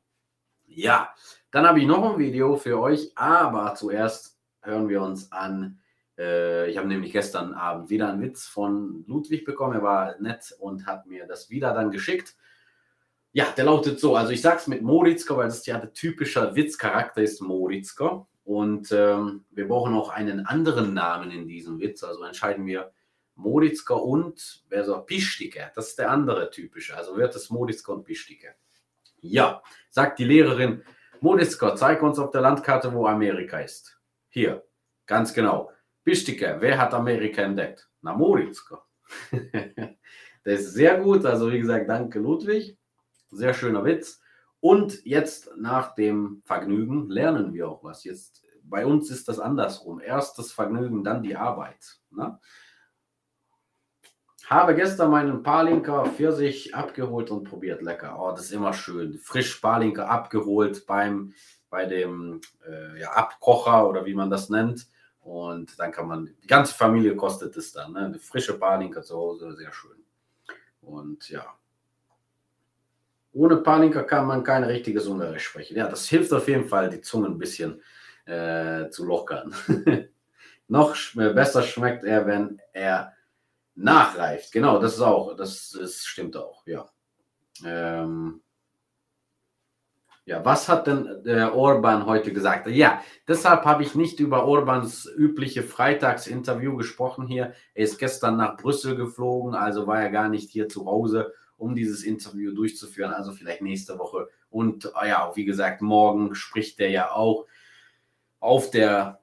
Ja, 0.66 1.10
dann 1.52 1.66
habe 1.66 1.80
ich 1.80 1.88
noch 1.88 2.14
ein 2.14 2.20
Video 2.20 2.56
für 2.58 2.80
euch, 2.80 3.12
aber 3.16 3.74
zuerst 3.76 4.38
hören 4.62 4.90
wir 4.90 5.02
uns 5.02 5.32
an. 5.32 5.80
Äh, 6.18 6.70
ich 6.70 6.78
habe 6.78 6.88
nämlich 6.88 7.14
gestern 7.14 7.54
Abend 7.54 7.90
wieder 7.90 8.10
einen 8.10 8.22
Witz 8.22 8.46
von 8.46 9.04
Ludwig 9.08 9.46
bekommen. 9.46 9.76
Er 9.76 9.84
war 9.84 10.20
nett 10.20 10.56
und 10.60 10.86
hat 10.86 11.06
mir 11.06 11.26
das 11.26 11.50
wieder 11.50 11.74
dann 11.74 11.92
geschickt. 11.92 12.36
Ja, 13.32 13.46
der 13.56 13.66
lautet 13.66 14.00
so. 14.00 14.16
Also 14.16 14.32
ich 14.32 14.42
sage 14.42 14.58
es 14.58 14.68
mit 14.68 14.82
Moritzka, 14.82 15.38
weil 15.38 15.48
das 15.48 15.66
ja 15.66 15.78
der 15.78 15.94
typische 15.94 16.56
Witzcharakter 16.56 17.22
ist 17.22 17.42
Moritzka. 17.42 18.28
Und 18.48 18.94
ähm, 18.94 19.44
wir 19.52 19.68
brauchen 19.68 19.94
auch 19.94 20.08
einen 20.08 20.46
anderen 20.46 20.94
Namen 20.94 21.32
in 21.32 21.50
diesem 21.50 21.82
Witz. 21.82 22.02
Also 22.02 22.24
entscheiden 22.24 22.66
wir 22.66 22.94
Moritzka 23.36 23.94
und 23.94 24.64
wer 24.70 24.86
so 24.86 24.98
Pischtige. 25.02 25.70
Das 25.76 25.90
ist 25.90 26.00
der 26.00 26.10
andere 26.10 26.50
typische. 26.50 26.96
Also 26.96 27.18
wird 27.18 27.36
es 27.36 27.50
Moritzka 27.50 27.92
und 27.92 28.06
Pischtige. 28.06 28.56
Ja, 29.20 29.62
sagt 29.90 30.20
die 30.20 30.24
Lehrerin, 30.24 30.82
Moritzka, 31.20 31.76
zeig 31.76 32.02
uns 32.02 32.20
auf 32.20 32.32
der 32.32 32.40
Landkarte, 32.40 32.94
wo 32.94 33.06
Amerika 33.06 33.60
ist. 33.60 34.00
Hier, 34.30 34.64
ganz 35.06 35.34
genau. 35.34 35.70
Pischtige, 36.06 36.56
wer 36.62 36.78
hat 36.78 36.94
Amerika 36.94 37.42
entdeckt? 37.42 37.90
Na, 38.02 38.14
Moritzka. 38.14 38.82
das 40.46 40.62
ist 40.62 40.74
sehr 40.74 41.02
gut. 41.02 41.26
Also 41.26 41.52
wie 41.52 41.60
gesagt, 41.60 41.90
danke 41.90 42.19
Ludwig. 42.19 42.78
Sehr 43.30 43.54
schöner 43.54 43.84
Witz. 43.84 44.21
Und 44.62 45.04
jetzt 45.06 45.52
nach 45.58 45.96
dem 45.96 46.42
Vergnügen 46.46 47.10
lernen 47.10 47.52
wir 47.52 47.67
auch 47.67 47.84
was. 47.84 48.06
Jetzt 48.06 48.46
bei 48.70 48.86
uns 48.86 49.10
ist 49.10 49.28
das 49.28 49.40
andersrum. 49.40 50.00
Erst 50.00 50.38
das 50.38 50.52
Vergnügen, 50.52 51.04
dann 51.04 51.24
die 51.24 51.36
Arbeit. 51.36 52.00
Ne? 52.12 52.40
Habe 54.46 54.76
gestern 54.76 55.12
meinen 55.12 55.44
Palinka 55.44 56.06
Pfirsich 56.06 56.74
abgeholt 56.74 57.32
und 57.32 57.44
probiert. 57.44 57.82
Lecker. 57.82 58.18
Oh, 58.20 58.32
das 58.32 58.46
ist 58.46 58.54
immer 58.54 58.74
schön. 58.74 59.18
Frisch 59.18 59.58
Palinka 59.58 60.06
abgeholt 60.08 60.86
beim 60.86 61.34
bei 61.70 61.86
dem 61.86 62.40
äh, 62.65 63.02
ja, 63.02 63.12
Abkocher 63.12 63.90
oder 63.90 64.06
wie 64.06 64.13
man 64.13 64.30
das 64.30 64.50
nennt. 64.50 64.88
Und 65.20 65.78
dann 65.78 65.92
kann 65.92 66.08
man, 66.08 66.34
die 66.42 66.48
ganze 66.48 66.74
Familie 66.74 67.15
kostet 67.18 67.58
es 67.58 67.74
dann. 67.74 67.92
Ne? 67.92 68.06
Eine 68.06 68.20
frische 68.20 68.58
Palinka 68.58 69.02
zu 69.02 69.18
Hause, 69.18 69.54
sehr 69.58 69.74
schön. 69.74 69.98
Und 70.80 71.28
ja, 71.30 71.58
ohne 73.38 73.58
Panika 73.58 74.02
kann 74.02 74.26
man 74.26 74.44
kein 74.44 74.63
richtiges 74.63 75.06
Ungarisch 75.06 75.46
sprechen. 75.46 75.78
Ja, 75.78 75.88
das 75.88 76.08
hilft 76.10 76.34
auf 76.34 76.48
jeden 76.48 76.68
Fall, 76.68 76.90
die 76.90 77.02
Zunge 77.02 77.28
ein 77.28 77.38
bisschen 77.38 77.82
äh, 78.28 78.90
zu 78.90 79.06
lockern. 79.06 79.54
noch 80.67 80.96
besser 81.15 81.63
schmeckt 81.63 82.04
er, 82.04 82.28
wenn 82.28 82.62
er 82.73 83.13
nachreift. 83.75 84.52
Genau, 84.52 84.80
das 84.80 84.96
ist 84.96 85.02
auch, 85.02 85.36
das, 85.36 85.75
das 85.80 86.04
stimmt 86.04 86.36
auch, 86.36 86.65
ja. 86.65 86.90
Ähm, 87.65 88.42
ja, 90.25 90.44
was 90.44 90.67
hat 90.67 90.88
denn 90.88 91.23
der 91.23 91.56
Orban 91.56 92.06
heute 92.06 92.34
gesagt? 92.34 92.67
Ja, 92.67 93.02
deshalb 93.30 93.63
habe 93.63 93.84
ich 93.84 93.96
nicht 93.96 94.19
über 94.19 94.46
Orbans 94.46 95.10
übliche 95.15 95.63
Freitagsinterview 95.63 96.75
gesprochen 96.75 97.28
hier. 97.28 97.54
Er 97.73 97.86
ist 97.86 97.98
gestern 97.98 98.36
nach 98.36 98.58
Brüssel 98.58 98.98
geflogen, 98.98 99.56
also 99.56 99.88
war 99.88 100.02
er 100.02 100.10
gar 100.10 100.28
nicht 100.28 100.50
hier 100.50 100.67
zu 100.67 100.86
Hause, 100.86 101.34
um 101.56 101.75
dieses 101.75 102.04
Interview 102.04 102.54
durchzuführen. 102.54 103.13
Also 103.13 103.32
vielleicht 103.32 103.62
nächste 103.62 103.98
Woche. 104.00 104.28
Und 104.50 104.92
ja, 105.06 105.32
wie 105.36 105.46
gesagt, 105.46 105.82
morgen 105.82 106.36
spricht 106.36 106.82
er 106.82 106.90
ja 106.90 107.12
auch 107.13 107.46
auf 108.40 108.71
der 108.71 109.19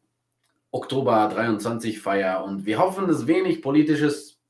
Oktober 0.70 1.28
23 1.32 2.00
Feier. 2.00 2.44
Und 2.44 2.66
wir 2.66 2.78
hoffen, 2.78 3.08
es 3.08 3.20
ist 3.20 3.26
wenig 3.26 3.62
politisches, 3.62 4.40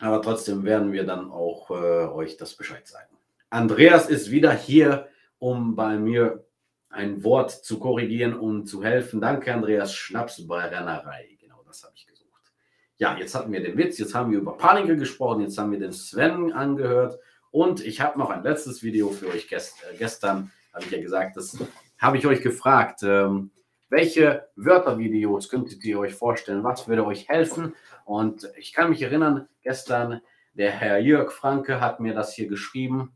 aber 0.00 0.22
trotzdem 0.22 0.64
werden 0.64 0.92
wir 0.92 1.04
dann 1.04 1.30
auch 1.30 1.70
äh, 1.70 1.74
euch 1.74 2.36
das 2.36 2.54
Bescheid 2.54 2.86
sagen. 2.86 3.16
Andreas 3.50 4.08
ist 4.08 4.30
wieder 4.30 4.52
hier 4.52 5.08
um 5.42 5.74
bei 5.74 5.98
mir 5.98 6.46
ein 6.88 7.24
Wort 7.24 7.50
zu 7.50 7.80
korrigieren 7.80 8.32
und 8.32 8.66
zu 8.66 8.84
helfen. 8.84 9.20
Danke, 9.20 9.52
Andreas 9.52 9.92
Schnaps 9.92 10.46
bei 10.46 10.66
Rennerei. 10.66 11.36
Genau 11.40 11.64
das 11.66 11.82
habe 11.82 11.94
ich 11.96 12.06
gesucht. 12.06 12.52
Ja, 12.98 13.16
jetzt 13.18 13.34
hatten 13.34 13.50
wir 13.50 13.60
den 13.60 13.76
Witz, 13.76 13.98
jetzt 13.98 14.14
haben 14.14 14.30
wir 14.30 14.38
über 14.38 14.56
Panik 14.56 14.86
gesprochen, 15.00 15.40
jetzt 15.40 15.58
haben 15.58 15.72
wir 15.72 15.80
den 15.80 15.92
Sven 15.92 16.52
angehört 16.52 17.18
und 17.50 17.84
ich 17.84 18.00
habe 18.00 18.20
noch 18.20 18.30
ein 18.30 18.44
letztes 18.44 18.84
Video 18.84 19.08
für 19.08 19.26
euch. 19.26 19.48
Gest 19.48 19.82
äh, 19.82 19.96
gestern 19.96 20.52
habe 20.72 20.84
ich 20.84 20.92
ja 20.92 21.00
gesagt, 21.00 21.36
das 21.36 21.58
habe 21.98 22.18
ich 22.18 22.26
euch 22.26 22.40
gefragt. 22.40 23.00
Ähm, 23.02 23.50
welche 23.92 24.48
Wörtervideos 24.56 25.50
könntet 25.50 25.84
ihr 25.84 25.98
euch 25.98 26.14
vorstellen? 26.14 26.64
Was 26.64 26.88
würde 26.88 27.04
euch 27.04 27.28
helfen? 27.28 27.74
Und 28.06 28.50
ich 28.56 28.72
kann 28.72 28.88
mich 28.88 29.02
erinnern, 29.02 29.48
gestern 29.60 30.22
der 30.54 30.70
Herr 30.70 30.98
Jörg 30.98 31.30
Franke 31.30 31.78
hat 31.78 32.00
mir 32.00 32.14
das 32.14 32.34
hier 32.34 32.48
geschrieben. 32.48 33.12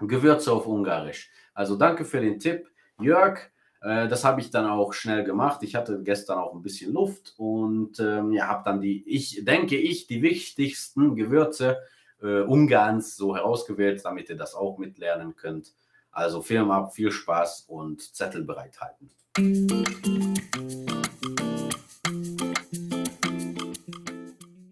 Gewürze 0.00 0.52
auf 0.52 0.66
Ungarisch. 0.66 1.30
Also 1.54 1.76
danke 1.76 2.04
für 2.04 2.20
den 2.20 2.40
Tipp, 2.40 2.68
Jörg. 3.00 3.38
Äh, 3.80 4.08
das 4.08 4.24
habe 4.24 4.40
ich 4.40 4.50
dann 4.50 4.66
auch 4.66 4.92
schnell 4.92 5.22
gemacht. 5.22 5.62
Ich 5.62 5.76
hatte 5.76 6.02
gestern 6.02 6.38
auch 6.38 6.52
ein 6.52 6.62
bisschen 6.62 6.92
Luft 6.92 7.34
und 7.36 8.00
ähm, 8.00 8.32
ja, 8.32 8.48
habe 8.48 8.62
dann 8.64 8.80
die, 8.80 9.08
ich 9.08 9.44
denke 9.44 9.76
ich, 9.76 10.08
die 10.08 10.22
wichtigsten 10.22 11.14
Gewürze 11.14 11.78
äh, 12.20 12.40
Ungarns 12.40 13.16
so 13.16 13.36
herausgewählt, 13.36 14.04
damit 14.04 14.30
ihr 14.30 14.36
das 14.36 14.56
auch 14.56 14.78
mitlernen 14.78 15.36
könnt. 15.36 15.74
Also 16.10 16.42
Film 16.42 16.72
ab, 16.72 16.92
viel 16.92 17.12
Spaß 17.12 17.66
und 17.68 18.02
Zettel 18.16 18.42
bereithalten. 18.42 19.10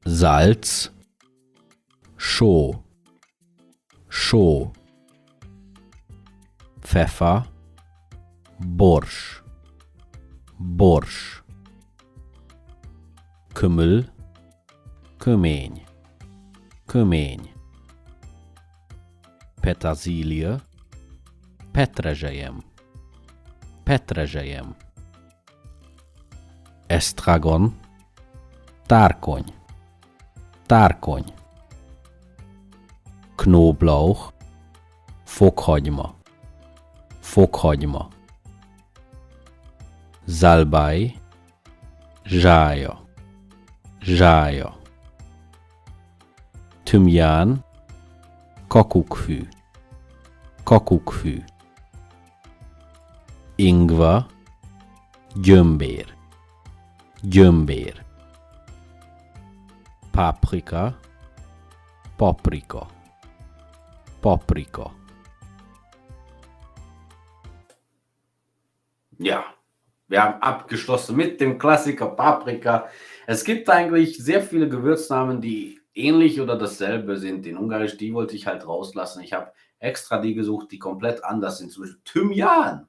Salz, 0.05 0.91
Show, 2.17 2.83
Show. 4.09 4.73
Pfeffer, 6.81 7.47
Borsch, 8.59 9.43
Borsch, 10.59 11.43
Kümmel, 13.55 14.09
Kömény, 15.19 15.85
Kömény, 16.87 17.53
Petersilie, 19.61 20.61
Petrezselyem, 21.73 22.63
Petrezselyem, 23.87 24.75
Estragon, 26.87 27.79
Tárkony, 28.87 29.45
Tárkony, 30.67 31.25
Knoblauch, 33.37 34.33
Fokhagyma, 35.25 36.15
fokhagyma, 37.21 38.09
zalbáj, 40.25 41.15
zsája, 42.25 43.01
zsája, 44.01 44.77
tümján, 46.83 47.65
kakukkfű, 48.67 49.49
kakukkfű, 50.63 51.45
ingva, 53.59 54.29
gyömbér, 55.41 56.05
gyömbér, 57.23 58.05
paprika, 60.13 60.93
paprika, 62.19 62.87
paprika. 64.21 64.91
Ja, 69.19 69.45
wir 70.09 70.23
haben 70.23 70.43
abgeschlossen 70.43 71.17
mit 71.17 71.41
dem 71.41 71.59
Klassiker 71.59 72.09
Paprika. 72.09 72.91
Es 73.27 73.43
gibt 73.43 73.71
eigentlich 73.71 74.19
sehr 74.19 74.43
viele 74.43 74.69
Gewürznamen, 74.69 75.41
die 75.41 75.81
ähnlich 75.95 76.43
oder 76.43 76.59
dasselbe 76.59 77.17
sind. 77.17 77.47
In 77.47 77.57
Ungarisch, 77.57 77.97
die 77.97 78.13
wollte 78.13 78.37
ich 78.37 78.47
halt 78.47 78.67
rauslassen. 78.67 79.23
Ich 79.23 79.33
habe 79.33 79.51
extra 79.79 80.21
die 80.21 80.35
gesucht, 80.35 80.71
die 80.73 80.79
komplett 80.79 81.25
anders 81.25 81.57
sind. 81.57 81.73
Zum 81.73 81.85
Beispiel 81.85 82.03
Thymian 82.05 82.87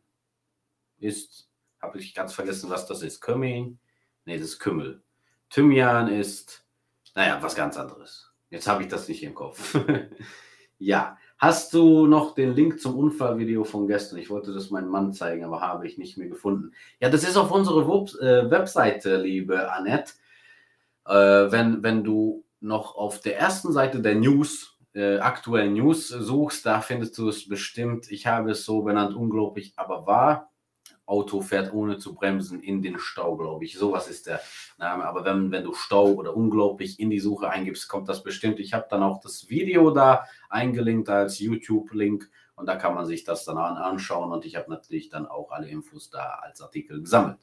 ist, 1.00 1.50
habe 1.82 2.00
ich 2.00 2.14
ganz 2.14 2.34
vergessen, 2.34 2.70
was 2.70 2.88
das 2.88 3.02
ist. 3.02 3.22
Kümmel? 3.22 3.78
Nee, 4.26 4.38
das 4.38 4.48
ist 4.48 4.60
Kümmel. 4.60 5.02
Thymian 5.50 6.08
ist, 6.08 6.66
naja, 7.16 7.42
was 7.42 7.56
ganz 7.56 7.78
anderes. 7.78 8.32
Jetzt 8.50 8.68
habe 8.68 8.84
ich 8.84 8.90
das 8.90 9.08
nicht 9.08 9.24
im 9.24 9.36
Kopf. 9.36 9.78
ja, 10.78 11.18
Hast 11.40 11.76
du 11.76 12.08
noch 12.08 12.34
den 12.34 12.56
Link 12.56 12.82
zum 12.82 12.98
Unfallvideo 12.98 13.64
von 13.64 13.88
gestern? 13.88 14.18
Ich 14.18 14.32
wollte 14.32 14.54
das 14.54 14.72
meinem 14.72 14.90
Mann 14.90 15.14
zeigen, 15.14 15.44
aber 15.44 15.62
habe 15.62 15.86
ich 15.86 16.00
nicht 16.00 16.18
mehr 16.18 16.28
gefunden. 16.28 16.72
Ja, 17.00 17.10
das 17.10 17.24
ist 17.24 17.38
auf 17.38 17.52
unserer 17.52 17.84
äh, 17.84 18.50
Webseite, 18.50 19.18
liebe 19.18 19.72
Annette. 19.72 20.14
Äh, 21.06 21.52
wenn, 21.52 21.84
wenn 21.84 22.04
du 22.04 22.44
noch 22.60 22.96
auf 22.96 23.22
der 23.22 23.38
ersten 23.38 23.72
Seite 23.72 24.02
der 24.02 24.16
News, 24.16 24.80
äh, 24.96 25.20
aktuellen 25.20 25.74
News 25.74 26.08
suchst, 26.08 26.66
da 26.66 26.82
findest 26.82 27.16
du 27.20 27.30
es 27.30 27.48
bestimmt. 27.48 28.12
Ich 28.12 28.26
habe 28.26 28.52
es 28.52 28.66
so 28.66 28.82
benannt, 28.82 29.16
unglaublich, 29.16 29.74
aber 29.76 30.08
wahr. 30.08 30.52
Auto 31.08 31.42
fährt 31.42 31.74
ohne 31.74 31.98
zu 31.98 32.14
bremsen 32.14 32.62
in 32.62 32.84
den 32.84 33.00
Stau, 33.00 33.38
glaube 33.38 33.66
ich. 33.66 33.78
Sowas 33.78 34.08
ist 34.10 34.28
der 34.28 34.42
Name. 34.78 35.06
Aber 35.06 35.26
wenn, 35.26 35.52
wenn 35.52 35.64
du 35.64 35.74
Stau 35.74 36.14
oder 36.14 36.36
unglaublich 36.36 37.00
in 37.00 37.10
die 37.10 37.20
Suche 37.20 37.50
eingibst, 37.50 37.88
kommt 37.88 38.10
das 38.10 38.22
bestimmt. 38.22 38.60
Ich 38.60 38.74
habe 38.74 38.88
dann 38.90 39.02
auch 39.02 39.20
das 39.22 39.50
Video 39.50 39.90
da 39.92 40.26
eingelinkt 40.50 41.10
als 41.10 41.40
YouTube-Link 41.40 42.30
und 42.56 42.66
da 42.66 42.76
kann 42.76 42.94
man 42.94 43.06
sich 43.06 43.24
das 43.24 43.46
dann 43.46 43.58
anschauen 43.58 44.32
und 44.32 44.46
ich 44.46 44.56
habe 44.56 44.70
natürlich 44.70 45.10
dann 45.10 45.28
auch 45.28 45.52
alle 45.52 45.70
Infos 45.70 46.10
da 46.10 46.40
als 46.42 46.62
Artikel 46.62 47.02
gesammelt. 47.02 47.40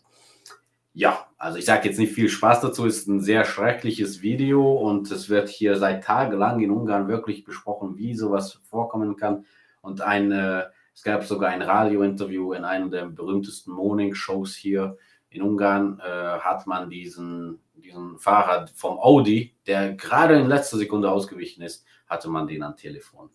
Ja, 0.92 1.26
also 1.38 1.58
ich 1.58 1.64
sage 1.64 1.88
jetzt 1.88 1.98
nicht 1.98 2.12
viel 2.12 2.28
Spaß 2.28 2.60
dazu, 2.60 2.84
ist 2.84 3.08
ein 3.08 3.20
sehr 3.20 3.44
schreckliches 3.44 4.22
Video 4.22 4.74
und 4.74 5.10
es 5.10 5.28
wird 5.28 5.48
hier 5.48 5.76
seit 5.76 6.04
tagelang 6.04 6.60
in 6.60 6.70
Ungarn 6.70 7.08
wirklich 7.08 7.44
besprochen, 7.44 7.96
wie 7.96 8.14
sowas 8.14 8.60
vorkommen 8.62 9.16
kann. 9.16 9.44
Und 9.80 10.02
ein 10.02 10.30
äh, 10.30 10.64
es 10.94 11.02
gab 11.02 11.24
sogar 11.24 11.50
ein 11.50 11.62
Radiointerview 11.62 12.52
in 12.52 12.64
einer 12.64 12.88
der 12.88 13.06
berühmtesten 13.06 13.72
Morning-Shows 13.72 14.54
hier 14.54 14.96
in 15.28 15.42
Ungarn. 15.42 16.00
Äh, 16.00 16.38
hat 16.38 16.66
man 16.66 16.88
diesen, 16.88 17.60
diesen 17.74 18.18
Fahrer 18.18 18.68
vom 18.74 18.98
Audi, 18.98 19.56
der 19.66 19.94
gerade 19.94 20.38
in 20.38 20.46
letzter 20.46 20.76
Sekunde 20.76 21.10
ausgewichen 21.10 21.62
ist, 21.62 21.84
hatte 22.06 22.30
man 22.30 22.46
den 22.46 22.62
am 22.62 22.76
Telefon. 22.76 23.30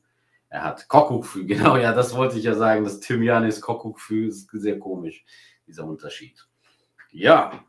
Er 0.48 0.64
hat 0.64 0.88
Kokukfü, 0.88 1.46
genau, 1.48 1.76
ja, 1.76 1.94
das 1.94 2.16
wollte 2.16 2.38
ich 2.38 2.46
ja 2.46 2.56
sagen. 2.56 2.86
Das 2.86 3.02
Thymian 3.02 3.46
ist 3.46 3.62
Kokukfü, 3.62 4.28
ist 4.28 4.50
sehr 4.54 4.80
komisch, 4.80 5.26
dieser 5.68 5.86
Unterschied. 5.86 6.48
Ja, 7.12 7.64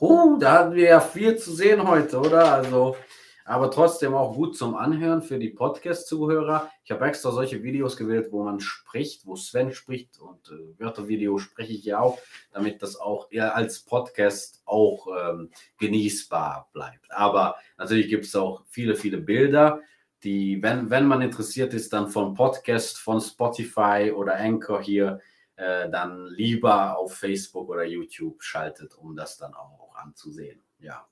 huh, 0.00 0.36
da 0.38 0.52
hatten 0.52 0.74
wir 0.74 0.88
ja 0.88 1.00
viel 1.00 1.36
zu 1.36 1.52
sehen 1.52 1.86
heute, 1.86 2.18
oder? 2.18 2.52
Also, 2.52 2.96
aber 3.44 3.70
trotzdem 3.70 4.14
auch 4.14 4.34
gut 4.34 4.56
zum 4.56 4.74
Anhören 4.74 5.22
für 5.22 5.38
die 5.38 5.50
Podcast-Zuhörer. 5.50 6.70
Ich 6.82 6.90
habe 6.90 7.04
extra 7.04 7.30
solche 7.30 7.62
Videos 7.62 7.96
gewählt, 7.96 8.28
wo 8.30 8.42
man 8.42 8.58
spricht, 8.58 9.26
wo 9.26 9.36
Sven 9.36 9.72
spricht 9.72 10.18
und 10.18 10.48
äh, 10.48 10.80
Wörtervideo 10.80 11.38
spreche 11.38 11.74
ich 11.74 11.84
ja 11.84 12.00
auch, 12.00 12.18
damit 12.52 12.82
das 12.82 12.96
auch 12.96 13.30
eher 13.30 13.54
als 13.54 13.80
Podcast 13.80 14.62
auch 14.64 15.06
ähm, 15.08 15.50
genießbar 15.78 16.70
bleibt. 16.72 17.12
Aber 17.12 17.56
natürlich 17.76 18.08
gibt 18.08 18.24
es 18.24 18.34
auch 18.34 18.64
viele, 18.68 18.96
viele 18.96 19.18
Bilder, 19.18 19.80
die, 20.22 20.62
wenn, 20.62 20.88
wenn 20.88 21.06
man 21.06 21.20
interessiert 21.20 21.74
ist, 21.74 21.92
dann 21.92 22.08
von 22.08 22.32
Podcast, 22.32 22.98
von 22.98 23.20
Spotify 23.20 24.10
oder 24.10 24.36
Anchor 24.36 24.80
hier, 24.80 25.20
äh, 25.56 25.90
dann 25.90 26.28
lieber 26.28 26.96
auf 26.96 27.14
Facebook 27.14 27.68
oder 27.68 27.84
YouTube 27.84 28.42
schaltet, 28.42 28.94
um 28.96 29.14
das 29.14 29.36
dann 29.36 29.52
auch 29.52 29.94
anzusehen. 29.96 30.62
Ja, 30.78 31.06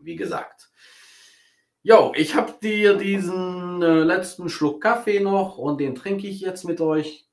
wie 0.00 0.16
gesagt. 0.16 0.70
Jo, 1.86 2.12
ich 2.16 2.34
habe 2.34 2.54
dir 2.62 2.96
diesen 2.96 3.82
äh, 3.82 4.04
letzten 4.04 4.48
Schluck 4.48 4.82
Kaffee 4.82 5.20
noch 5.20 5.58
und 5.58 5.78
den 5.82 5.94
trinke 5.94 6.26
ich 6.26 6.40
jetzt 6.40 6.64
mit 6.64 6.80
euch. 6.80 7.28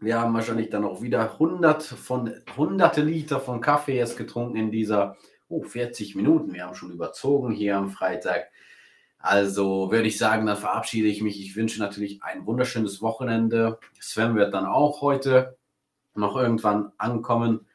Wir 0.00 0.20
haben 0.20 0.34
wahrscheinlich 0.34 0.68
dann 0.68 0.84
auch 0.84 1.00
wieder 1.00 1.38
hundert 1.38 1.84
von, 1.84 2.34
hunderte 2.56 3.02
Liter 3.02 3.38
von 3.38 3.60
Kaffee 3.60 3.96
jetzt 3.96 4.16
getrunken 4.16 4.56
in 4.56 4.72
dieser 4.72 5.16
oh, 5.48 5.62
40 5.62 6.16
Minuten. 6.16 6.52
Wir 6.52 6.66
haben 6.66 6.74
schon 6.74 6.90
überzogen 6.90 7.52
hier 7.52 7.76
am 7.76 7.90
Freitag. 7.90 8.48
Also 9.18 9.92
würde 9.92 10.08
ich 10.08 10.18
sagen, 10.18 10.44
dann 10.44 10.56
verabschiede 10.56 11.06
ich 11.06 11.22
mich. 11.22 11.40
Ich 11.40 11.54
wünsche 11.54 11.78
natürlich 11.78 12.24
ein 12.24 12.44
wunderschönes 12.44 13.00
Wochenende. 13.00 13.78
Sven 14.00 14.34
wird 14.34 14.52
dann 14.52 14.66
auch 14.66 15.00
heute 15.00 15.56
noch 16.16 16.36
irgendwann 16.36 16.90
ankommen. 16.98 17.68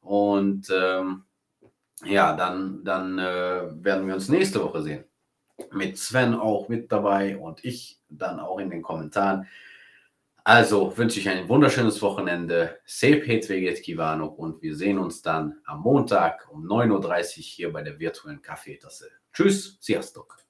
Und 0.00 0.68
ähm, 0.74 1.25
ja, 2.04 2.36
dann, 2.36 2.84
dann 2.84 3.18
äh, 3.18 3.84
werden 3.84 4.06
wir 4.06 4.14
uns 4.14 4.28
nächste 4.28 4.62
Woche 4.62 4.82
sehen. 4.82 5.04
Mit 5.72 5.96
Sven 5.96 6.34
auch 6.34 6.68
mit 6.68 6.92
dabei 6.92 7.38
und 7.38 7.64
ich 7.64 8.00
dann 8.08 8.40
auch 8.40 8.58
in 8.58 8.70
den 8.70 8.82
Kommentaren. 8.82 9.46
Also 10.44 10.96
wünsche 10.96 11.18
ich 11.18 11.28
ein 11.28 11.48
wunderschönes 11.48 12.00
Wochenende. 12.02 12.78
Sep 12.84 13.26
Hedveget 13.26 13.82
Kivano 13.82 14.26
und 14.26 14.62
wir 14.62 14.76
sehen 14.76 14.98
uns 14.98 15.22
dann 15.22 15.58
am 15.64 15.80
Montag 15.80 16.46
um 16.52 16.64
9.30 16.64 17.38
Uhr 17.38 17.42
hier 17.42 17.72
bei 17.72 17.82
der 17.82 17.98
virtuellen 17.98 18.42
Kaffeetasse. 18.42 19.10
Tschüss, 19.32 19.78
Sziasztok! 19.80 20.45